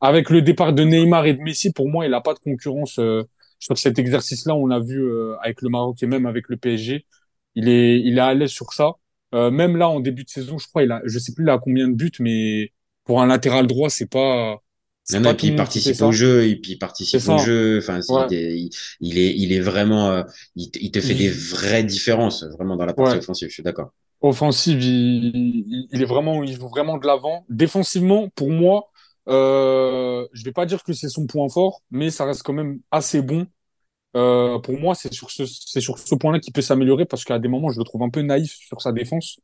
[0.00, 2.98] avec le départ de Neymar et de Messi, pour moi, il n'a pas de concurrence
[2.98, 3.22] euh,
[3.58, 4.54] sur cet exercice-là.
[4.54, 7.06] On l'a vu euh, avec le Maroc et même avec le PSG.
[7.54, 8.92] Il est, il est à l'aise sur ça.
[9.34, 11.58] Euh, même là, en début de saison, je crois, il a, je sais plus là
[11.62, 12.72] combien de buts, mais
[13.04, 14.58] pour un latéral droit, c'est pas,
[15.12, 17.78] Non, non, et puis il participe au jeu, et puis il participe au jeu.
[17.78, 18.26] Enfin, Ouais.
[18.30, 20.22] il, est, il- est, il est vraiment, euh,
[20.56, 23.18] il, te- il te fait Il- des vraies différences, vraiment dans la partie Ouais.
[23.18, 23.48] offensive.
[23.48, 23.90] Je suis d'accord.
[24.20, 27.44] offensive, il, il- il est vraiment, il joue vraiment de l'avant.
[27.48, 28.90] Défensivement, pour moi,
[29.28, 32.80] euh, je vais pas dire que c'est son point fort, mais ça reste quand même
[32.90, 33.46] assez bon.
[34.16, 37.38] Euh, pour moi, c'est sur ce, c'est sur ce point-là qu'il peut s'améliorer parce qu'à
[37.38, 39.40] des moments, je le trouve un peu naïf sur sa défense.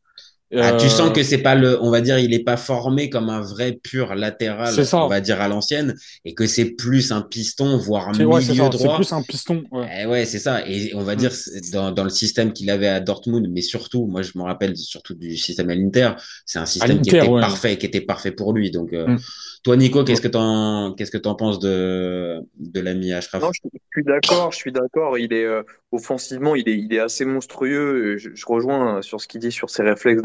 [0.56, 3.08] Ah, tu sens Euh, que c'est pas le, on va dire, il est pas formé
[3.08, 7.22] comme un vrai pur latéral, on va dire à l'ancienne, et que c'est plus un
[7.22, 8.70] piston, voire c'est ouais, c'est milieu ça.
[8.72, 8.96] C'est droit.
[8.96, 9.62] plus un piston.
[9.70, 9.86] Ouais.
[10.02, 10.66] Eh ouais, c'est ça.
[10.66, 11.18] Et on va Mm.
[11.18, 11.30] dire
[11.72, 15.14] dans, dans le système qu'il avait à Dortmund, mais surtout, moi je me rappelle surtout
[15.14, 16.10] du système à l'Inter,
[16.46, 17.40] c'est un système qui était ouais.
[17.40, 18.72] parfait, qui était parfait pour lui.
[18.72, 19.18] Donc, euh, Mm.
[19.62, 23.42] toi, Nico, qu'est-ce que t'en, qu'est-ce que t'en penses de de l'ami Ashraf?
[23.42, 23.60] Non, je,
[23.92, 25.16] suis d'accord, je suis d'accord.
[25.18, 28.16] Il est euh, offensivement, il est, il est assez monstrueux.
[28.18, 30.22] Je, je rejoins sur ce qu'il dit sur ses réflexes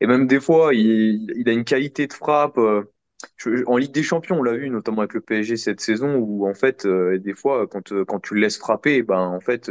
[0.00, 2.58] Et même des fois, il, il a une qualité de frappe.
[2.58, 2.82] euh,
[3.36, 6.46] je- en Ligue des Champions, on l'a vu notamment avec le PSG cette saison, où
[6.48, 9.70] en fait, euh, des fois, quand, euh, quand tu le laisses frapper, ben en fait,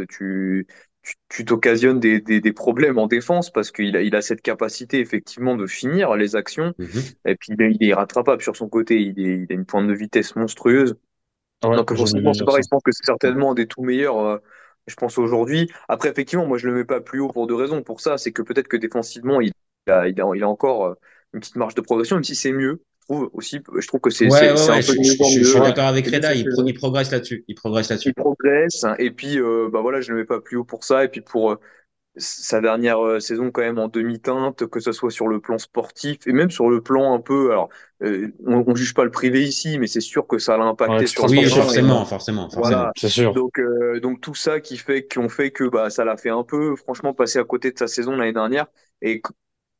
[1.30, 5.00] tu t'occasionnes des, des, des problèmes en défense parce qu'il a, il a cette capacité
[5.00, 6.74] effectivement de finir les actions.
[6.78, 7.16] Mhm.
[7.26, 9.00] Et puis il est, il est irrattrapable sur son côté.
[9.02, 10.96] Il, est, il a une pointe de vitesse monstrueuse.
[11.64, 14.42] Ouais, Donc dire c'est pareil, je pense que c'est certainement un des tout meilleurs,
[14.88, 15.70] je pense aujourd'hui.
[15.88, 17.84] Après, effectivement, moi je le mets pas plus haut pour deux raisons.
[17.84, 19.52] Pour ça, c'est que peut-être que défensivement, il
[19.88, 20.94] a, il a, il a encore euh,
[21.34, 22.82] une petite marge de progression, même si c'est mieux.
[23.02, 26.34] Je trouve aussi, je trouve que c'est Ouais, ouais, je, je- suis d'accord avec Reda,
[26.34, 28.10] il, c'est- pro- il progresse là-dessus, il progresse là-dessus.
[28.10, 30.84] Il progresse, hein, et puis euh, bah voilà, je le mets pas plus haut pour
[30.84, 31.60] ça, et puis pour euh,
[32.16, 36.28] sa dernière euh, saison quand même en demi-teinte, que ce soit sur le plan sportif
[36.28, 37.52] et même sur le plan un peu.
[37.52, 37.70] Alors,
[38.04, 40.94] euh, on, on juge pas le privé ici, mais c'est sûr que ça l'a impacté
[41.00, 42.62] Ouais, sur Oui, et- forcément, forcément, forcément.
[42.62, 42.92] Voilà.
[42.96, 43.34] C'est sûr.
[43.34, 46.30] Donc, euh, donc tout ça qui fait, qui ont fait que bah, ça l'a fait
[46.30, 48.68] un peu, franchement, passer à côté de sa saison l'année dernière.
[49.02, 49.22] Et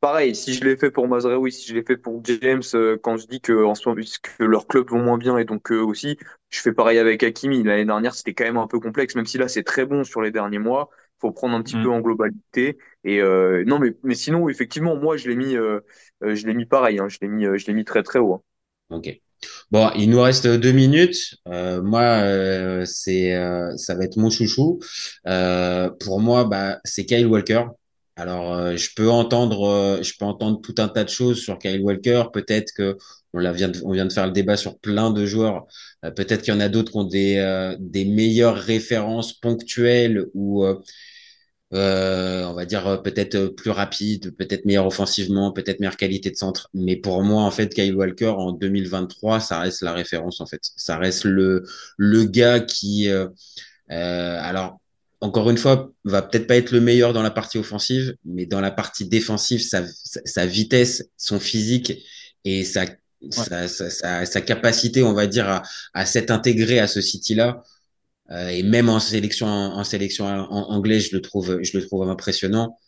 [0.00, 3.16] pareil, si je l'ai fait pour Mazraoui, si je l'ai fait pour James, euh, quand
[3.16, 4.02] je dis que en ce moment,
[4.38, 6.18] que leurs clubs vont moins bien et donc eux aussi,
[6.50, 7.62] je fais pareil avec Hakimi.
[7.62, 10.20] L'année dernière, c'était quand même un peu complexe, même si là, c'est très bon sur
[10.22, 10.90] les derniers mois.
[11.24, 11.82] Faut prendre un petit Mm.
[11.84, 12.76] peu en globalité.
[13.04, 15.80] Et euh, non, mais, mais sinon, effectivement, moi, je l'ai mis, euh,
[16.22, 16.98] euh, je l'ai mis pareil.
[16.98, 18.34] Hein, je l'ai mis, je l'ai mis très très haut.
[18.34, 18.40] hein.
[18.90, 19.08] Ok.
[19.70, 21.36] Bon, il nous reste deux minutes.
[21.48, 23.32] Euh, moi, c'est,
[23.78, 24.80] ça va être mon chouchou.
[25.24, 27.64] Pour moi, bah, c'est Kyle Walker.
[28.16, 32.24] Alors, je peux entendre, je peux entendre tout un tas de choses sur Kyle Walker.
[32.32, 32.96] Peut-être que
[33.32, 35.66] on la vient de, on vient de faire le débat sur plein de joueurs.
[36.04, 40.26] Euh, peut-être qu'il y en a d'autres qui ont des, euh, des meilleures références ponctuelles
[40.34, 40.80] ou euh,
[41.74, 46.36] on va dire euh, peut-être euh, plus rapide, peut-être meilleur offensivement, peut-être meilleure qualité de
[46.36, 46.70] centre.
[46.74, 50.60] Mais pour moi, en fait, Kyle Walker en 2023, ça reste la référence en fait.
[50.76, 51.64] Ça reste le
[51.96, 53.28] le gars qui, euh,
[53.90, 54.78] euh, alors
[55.20, 58.60] encore une fois, va peut-être pas être le meilleur dans la partie offensive, mais dans
[58.60, 59.82] la partie défensive, sa
[60.24, 61.94] sa, vitesse, son physique
[62.44, 62.84] et sa
[63.30, 65.62] sa, sa, sa, sa capacité, on va dire, à,
[65.94, 67.62] à s'être intégré à ce City-là,
[68.30, 71.86] euh, et même en sélection, en, en sélection en, anglais, je le trouve, je le
[71.86, 72.78] trouve impressionnant.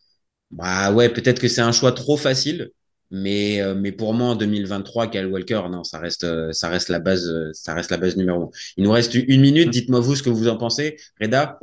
[0.50, 2.70] Bah ouais, peut-être que c'est un choix trop facile,
[3.10, 6.88] mais euh, mais pour moi en 2023, Kyle Walker, non, ça reste euh, ça reste
[6.88, 8.50] la base, ça reste la base numéro un.
[8.76, 9.70] Il nous reste une minute.
[9.70, 11.58] Dites-moi vous ce que vous en pensez, Reda?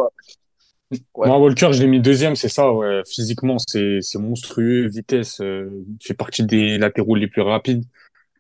[1.16, 1.28] Ouais.
[1.28, 3.02] Moi, Walker, je l'ai mis deuxième, c'est ça, ouais.
[3.08, 7.84] Physiquement, c'est, c'est monstrueux, vitesse, euh, il fait partie des latéraux les plus rapides.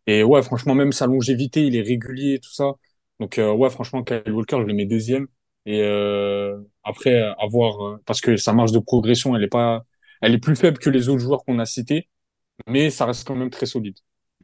[0.07, 2.73] Et ouais, franchement, même sa longévité, il est régulier, tout ça.
[3.23, 5.27] Donc, euh, ouais, franchement, Kyle Walker, je le mets deuxième.
[5.65, 9.83] Et euh, après, à voir, euh, parce que sa marge de progression, elle est pas,
[10.21, 12.09] elle est plus faible que les autres joueurs qu'on a cités,
[12.67, 13.97] mais ça reste quand même très solide.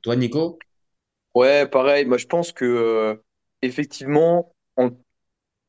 [0.03, 0.59] Toi, Nico?
[1.35, 2.05] Ouais, pareil.
[2.05, 3.15] Moi, je pense que euh,
[3.61, 4.89] effectivement, en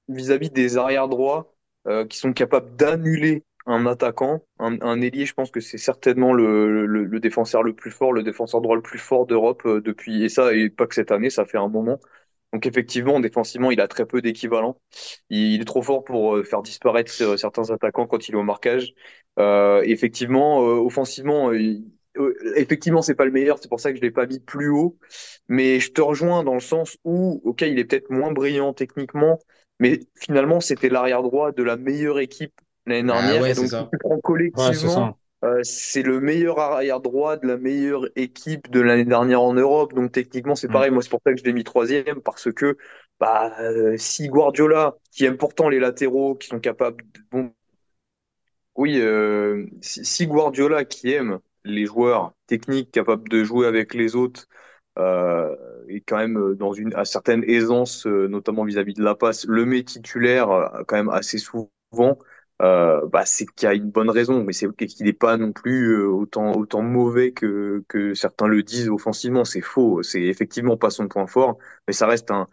[0.09, 1.55] vis-à-vis des arrières droits
[1.89, 6.33] euh, qui sont capables d'annuler un attaquant, un, un ailier, je pense que c'est certainement
[6.35, 9.81] le, le, le défenseur le plus fort, le défenseur droit le plus fort d'Europe euh,
[9.83, 12.01] depuis, et ça, et pas que cette année, ça fait un moment.
[12.53, 14.81] Donc effectivement, défensivement, il a très peu d'équivalent.
[15.31, 18.39] Il, il est trop fort pour euh, faire disparaître euh, certains attaquants quand il est
[18.39, 18.93] au marquage.
[19.39, 21.85] Euh, effectivement, euh, offensivement, il,
[22.19, 24.69] euh, effectivement, c'est pas le meilleur, c'est pour ça que je l'ai pas mis plus
[24.71, 24.99] haut.
[25.49, 29.39] Mais je te rejoins dans le sens où, ok, il est peut-être moins brillant techniquement,
[29.79, 32.53] mais finalement, c'était l'arrière droit de la meilleure équipe
[32.87, 33.41] l'année Ah dernière.
[33.41, 33.89] ouais, Et c'est donc, ça.
[33.93, 35.17] si tu prends collectivement, ça.
[35.45, 39.95] Euh, c'est le meilleur arrière droit de la meilleure équipe de l'année dernière en Europe.
[39.95, 40.73] Donc, techniquement, c'est Mm.
[40.73, 40.91] pareil.
[40.91, 42.77] Moi, c'est pour ça que je l'ai mis troisième, parce que
[43.21, 47.53] bah, euh, si Guardiola, qui aime pourtant les latéraux, qui sont capables de, bon,
[48.77, 54.17] oui, euh, si, si Guardiola qui aime les joueurs techniques capables de jouer avec les
[54.17, 54.47] autres
[54.99, 55.55] euh,
[55.89, 59.45] et quand même euh, dans une à certaine aisance, euh, notamment vis-à-vis de la passe,
[59.47, 62.19] le met titulaire euh, quand même assez souvent,
[62.61, 65.53] euh, bah, c'est qu'il y a une bonne raison, mais c'est qu'il n'est pas non
[65.53, 69.45] plus euh, autant autant mauvais que que certains le disent offensivement.
[69.45, 72.49] C'est faux, c'est effectivement pas son point fort, mais ça reste un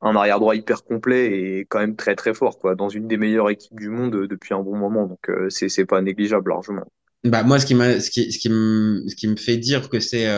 [0.00, 3.16] un arrière droit hyper complet et quand même très très fort quoi dans une des
[3.16, 6.86] meilleures équipes du monde euh, depuis un bon moment donc euh, c'est pas négligeable largement
[7.24, 9.98] Bah, moi, ce qui ce qui, ce qui me, ce qui me fait dire que
[9.98, 10.28] c'est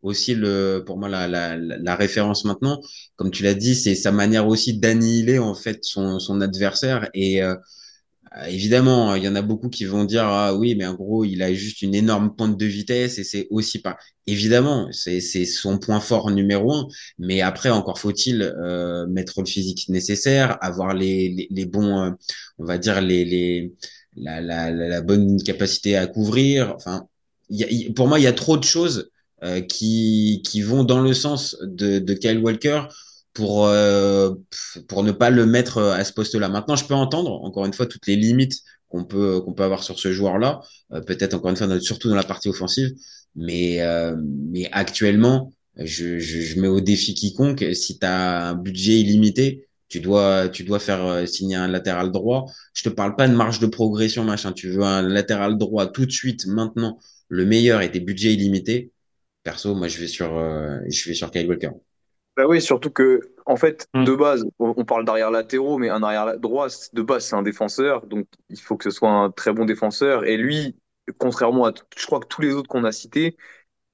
[0.00, 2.80] aussi le, pour moi, la, la, référence maintenant,
[3.16, 7.10] comme tu l'as dit, c'est sa manière aussi d'annihiler, en fait, son, son adversaire.
[7.12, 7.42] Et
[8.48, 11.42] évidemment, il y en a beaucoup qui vont dire, ah oui, mais en gros, il
[11.42, 13.96] a juste une énorme pointe de vitesse et c'est aussi pas.
[14.26, 16.88] Évidemment, c'est, son point fort numéro un.
[17.18, 22.10] Mais après, encore faut-il euh, mettre le physique nécessaire, avoir les, les, les bons, euh,
[22.58, 23.72] on va dire, les, les,
[24.16, 26.74] la, la, la, bonne capacité à couvrir.
[26.76, 27.06] Enfin,
[27.50, 29.10] y a, il- pour moi, il y a trop de choses
[29.42, 32.82] euh, qui, qui vont dans le sens de, de Kyle Walker
[33.34, 34.34] pour, euh,
[34.88, 36.48] pour ne pas le mettre à ce poste-là.
[36.48, 39.82] Maintenant, je peux entendre, encore une fois, toutes les limites qu'on peut, qu'on peut avoir
[39.82, 40.60] sur ce joueur-là,
[40.92, 42.92] euh, peut-être encore une fois, surtout dans la partie offensive,
[43.34, 48.54] mais, euh, mais actuellement, je, je, je mets au défi quiconque, si tu as un
[48.54, 52.46] budget illimité, tu dois, tu dois faire euh, signer un latéral droit.
[52.72, 54.52] Je te parle pas de marge de progression, machin.
[54.52, 58.90] Tu veux un latéral droit tout de suite, maintenant, le meilleur et tes budgets illimités.
[59.42, 61.70] Perso, moi, je vais sur, euh, je vais sur Kyle Walker.
[62.36, 64.04] Bah oui surtout que en fait Mm.
[64.04, 68.06] de base on parle d'arrière latéraux mais un arrière droit de base c'est un défenseur
[68.06, 70.76] donc il faut que ce soit un très bon défenseur et lui
[71.18, 73.36] contrairement à je crois que tous les autres qu'on a cités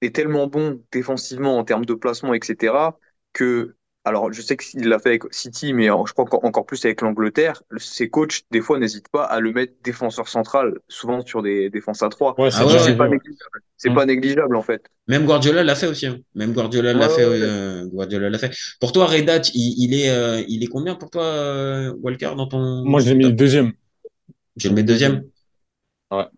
[0.02, 2.98] est tellement bon défensivement en termes de placement, etc.,
[3.34, 3.76] que,
[4.08, 7.00] alors je sais qu'il l'a fait avec City, mais je crois qu'en- encore plus avec
[7.02, 11.70] l'Angleterre, ses coachs, des fois, n'hésitent pas à le mettre défenseur central, souvent sur des
[11.70, 12.34] défenses à trois.
[12.38, 12.96] Ouais, c'est Ah ouais, C'est ouais.
[12.96, 13.10] pas ouais.
[13.10, 13.60] négligeable.
[13.76, 14.82] C'est pas négligeable, en fait.
[15.06, 16.06] Même Guardiola l'a fait aussi.
[16.06, 16.18] hein.
[16.34, 17.22] Même Guardiola l'a Ouais, fait.
[17.22, 18.50] euh, Guardiola l'a fait.
[18.80, 22.46] Pour toi, Redat, il, il est, euh, il est combien pour toi, euh, Walker, dans
[22.46, 23.72] ton Moi, je l'ai mis deuxième.
[24.58, 25.24] Tu le mets deuxième?
[26.10, 26.28] Ouais.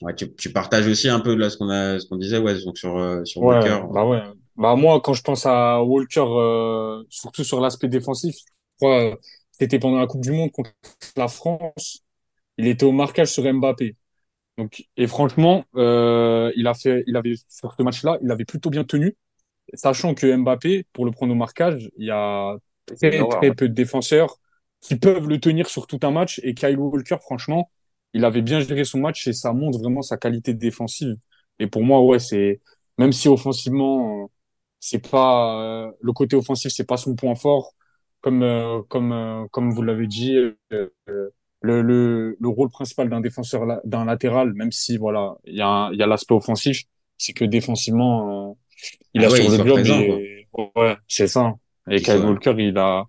[0.00, 2.60] Ouais, tu, tu partages aussi un peu là ce qu'on a, ce qu'on disait, ouais,
[2.64, 3.80] donc sur euh, sur Ouais, Walker.
[3.92, 4.20] bah ouais.
[4.62, 8.36] Bah moi, quand je pense à Walker, euh, surtout sur l'aspect défensif,
[8.84, 9.16] euh,
[9.50, 10.70] c'était pendant la Coupe du Monde contre
[11.16, 12.04] la France.
[12.58, 13.96] Il était au marquage sur Mbappé.
[14.58, 18.70] Donc, et franchement, euh, il a fait, il avait sur ce match-là, il avait plutôt
[18.70, 19.16] bien tenu,
[19.74, 22.56] sachant que Mbappé, pour le prendre au marquage, il y a
[22.86, 24.38] très très peu de défenseurs
[24.80, 26.40] qui peuvent le tenir sur tout un match.
[26.44, 27.70] Et Kyle Walker, franchement,
[28.14, 31.16] il avait bien géré son match et ça montre vraiment sa qualité défensive.
[31.58, 32.60] Et pour moi, ouais, c'est
[32.98, 34.30] même si offensivement,
[34.82, 37.74] c'est pas euh, le côté offensif, c'est pas son point fort,
[38.22, 40.36] comme euh, comme euh, comme vous l'avez dit.
[40.36, 41.30] euh, euh,
[41.62, 45.60] le, le, le rôle principal d'un défenseur, la- d'un latéral, même si voilà, il y
[45.62, 46.82] a, il y a l'aspect offensif,
[47.18, 48.54] c'est que défensivement, euh,
[49.14, 51.54] il Ah a ouais, le présent, et ouais, c'est ça.
[51.90, 53.06] Et Kyle Walker, il a,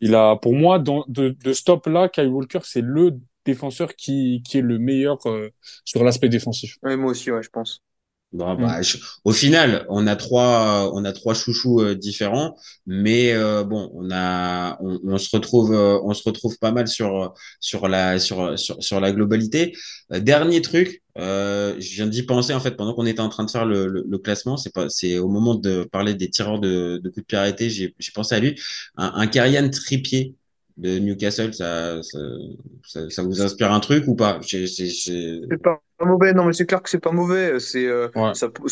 [0.00, 4.42] il a, pour moi, dans, de, de ce top-là, Kyle Walker, c'est le défenseur qui,
[4.46, 5.50] qui est le meilleur euh,
[5.84, 6.78] sur l'aspect défensif.
[6.82, 7.82] Ouais, moi aussi, ouais, je pense.
[8.34, 8.56] Bon, Mm.
[8.56, 13.62] bah, je- au final, on a trois, on a trois chouchous euh, différents, mais euh,
[13.62, 17.86] bon, on a, on, on se retrouve, euh, on se retrouve pas mal sur sur
[17.86, 19.72] la sur sur, sur la globalité.
[20.12, 23.44] Euh, dernier truc, euh, je viens d'y penser en fait pendant qu'on était en train
[23.44, 26.58] de faire le, le, le classement, c'est pas, c'est au moment de parler des tireurs
[26.60, 28.60] de, de coups de pied arrêtés, j'ai j'ai pensé à lui,
[28.96, 30.34] un, un Karian Trippier
[30.76, 32.18] de Newcastle, ça, ça
[32.82, 34.40] ça, ça vous inspire un truc ou pas?
[35.50, 37.60] C'est pas mauvais, non, mais c'est clair que c'est pas mauvais.
[37.60, 38.32] C'est, euh, Ouais.
[38.32, 38.62] ça, peut-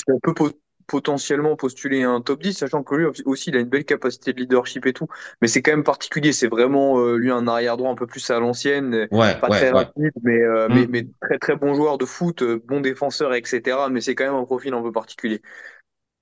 [0.89, 4.41] potentiellement postuler un top 10, sachant que lui aussi, il a une belle capacité de
[4.41, 5.07] leadership et tout.
[5.41, 6.33] Mais c'est quand même particulier.
[6.33, 9.09] C'est vraiment, euh, lui, un arrière droit un peu plus à l'ancienne.
[9.11, 10.75] Ouais, Pas ouais, très rapide, mais, euh, Mm.
[10.75, 13.89] mais, mais très très bon joueur de foot, euh, bon défenseur, etc.
[13.91, 15.41] Mais c'est quand même un profil un peu particulier.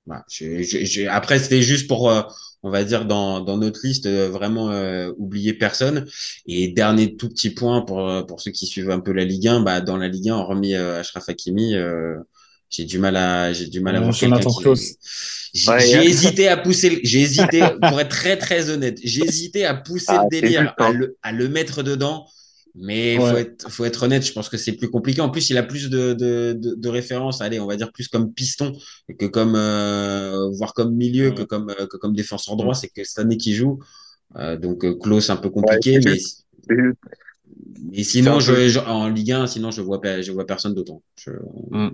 [0.07, 2.23] Voilà, j'ai- Après, c'était juste pour, euh,
[2.63, 6.07] on va dire, dans, dans notre liste, euh, vraiment euh, oublier personne.
[6.47, 9.61] Et dernier tout petit point pour, pour ceux qui suivent un peu la Ligue 1,
[9.61, 12.17] bah, dans la Ligue 1, hormis euh, Achraf Hakimi, euh,
[12.71, 14.65] j'ai du mal à, j'ai du mal à voir quelqu'un qui.
[15.53, 16.05] J'ai Ouais, hein.
[16.05, 20.19] hésité à pousser, le- j'ai hésité, pour être très très honnête, j'ai hésité à pousser
[20.19, 20.93] Ah, le c'est délire, juste, à hein.
[20.93, 22.27] le, à le mettre dedans.
[22.75, 23.31] Mais Ouais.
[23.31, 25.21] faut être, faut être honnête, je pense que c'est plus compliqué.
[25.21, 28.07] En plus, il a plus de, de, de, de références, allez, on va dire plus
[28.09, 28.73] comme piston
[29.19, 31.35] que comme, euh, voire comme milieu Ouais.
[31.35, 32.75] que comme, euh, que comme défenseur droit.
[32.75, 33.81] C'est que cette année qu'il joue.
[34.37, 36.19] Euh, donc, euh, Klose, un peu compliqué, Ouais,
[36.69, 36.77] mais,
[37.93, 41.03] mais sinon, je, je- en Ligue 1, sinon, je vois, pas- je vois personne d'autant.
[41.19, 41.31] Je-
[41.71, 41.91] Mm.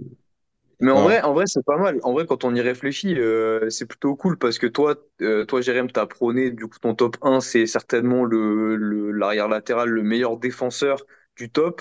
[0.80, 1.02] Mais en Ouais.
[1.02, 1.98] vrai, en vrai, c'est pas mal.
[2.02, 5.60] En vrai, quand on y réfléchit, euh, c'est plutôt cool parce que toi, euh, toi,
[5.62, 10.02] Jérém, t'as prôné, du coup, ton top 1, c'est certainement le, le, l'arrière latéral, le
[10.02, 10.98] meilleur défenseur
[11.36, 11.80] du top.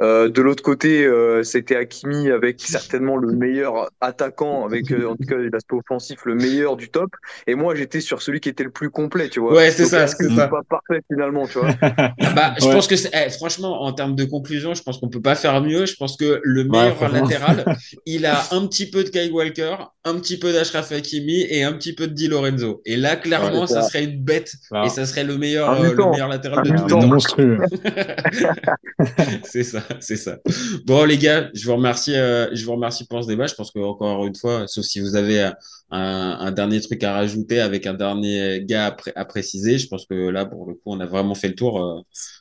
[0.00, 5.14] Euh, de l'autre côté, euh, c'était Hakimi avec certainement le meilleur attaquant, avec euh, en
[5.14, 7.10] tout cas l'aspect offensif, le meilleur du top.
[7.46, 9.54] Et moi, j'étais sur celui qui était le plus complet, tu vois.
[9.54, 10.48] Ouais, c'est ça, c'est ça.
[10.48, 11.68] pas parfait finalement, tu vois?
[12.34, 12.72] Bah, je Ouais.
[12.74, 15.62] pense que c'est- eh, franchement, en termes de conclusion, je pense qu'on peut pas faire
[15.62, 15.86] mieux.
[15.86, 17.64] Je pense que le meilleur latéral,
[18.06, 21.72] il a un petit peu de Kyle Walker, un petit peu d'Ashraf Hakimi et un
[21.72, 22.82] petit peu de Di Lorenzo.
[22.84, 23.88] Et là, clairement, Ouais, ça ça.
[23.90, 24.86] serait une bête Voilà.
[24.86, 26.98] et ça serait le meilleur, euh, le meilleur latéral de Un les mutant.
[26.98, 27.06] temps.
[27.06, 27.58] monstrueux.
[29.44, 30.38] c'est ça, c'est ça.
[30.86, 33.46] Bon, les gars, je vous remercie, euh, je vous remercie pour ce débat.
[33.46, 35.50] Je pense que encore une fois, sauf si vous avez euh,
[35.90, 39.88] un, un dernier truc à rajouter avec un dernier gars à, pré- à préciser, je
[39.88, 41.80] pense que là, pour le coup, on a vraiment fait le tour.
[41.82, 42.00] euh,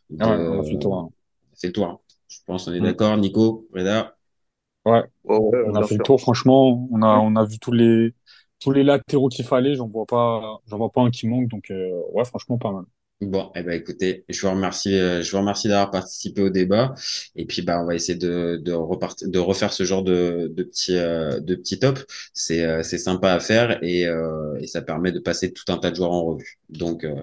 [0.09, 0.95] de- Ouais, on a fait le tour.
[0.97, 1.09] hein.
[1.53, 1.87] C'est le tour.
[1.87, 1.99] hein.
[2.29, 2.93] Je pense on est Mm.
[2.93, 4.15] d'accord, Nico, Reda?
[4.85, 6.87] Ouais, ouais, On a fait le tour, franchement.
[6.91, 8.13] On a, on a vu tous les,
[8.59, 9.75] tous les latéraux qu'il fallait.
[9.75, 11.47] J'en vois pas, j'en vois pas un qui manque.
[11.47, 12.85] Donc, euh, ouais, franchement, pas mal.
[13.25, 16.93] Bon, eh ben écoutez, je vous remercie, euh, je vous remercie d'avoir participé au débat.
[17.35, 20.63] Et puis bah on va essayer de de repartir, de refaire ce genre de de
[20.63, 22.05] petits euh, de petits tops.
[22.33, 25.77] C'est euh, c'est sympa à faire et euh, et ça permet de passer tout un
[25.77, 26.59] tas de joueurs en revue.
[26.69, 27.13] Donc euh,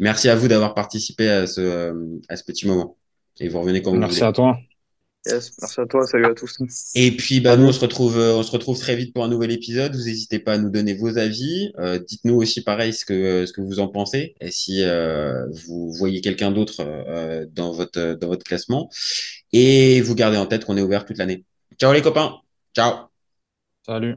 [0.00, 1.94] merci à vous d'avoir participé à ce
[2.28, 2.96] à ce petit moment.
[3.40, 4.28] Et vous revenez quand vous Merci voulez.
[4.28, 4.58] à toi.
[5.26, 6.58] Yes, merci à toi, salut à tous.
[6.94, 9.28] Et puis bah nous on se retrouve euh, on se retrouve très vite pour un
[9.28, 9.94] nouvel épisode.
[9.94, 11.72] Vous n'hésitez pas à nous donner vos avis.
[11.78, 15.92] Euh, dites-nous aussi pareil ce que ce que vous en pensez et si euh, vous
[15.92, 18.88] voyez quelqu'un d'autre euh, dans votre dans votre classement.
[19.52, 21.44] Et vous gardez en tête qu'on est ouvert toute l'année.
[21.78, 22.36] Ciao les copains.
[22.74, 23.08] Ciao.
[23.84, 24.16] Salut.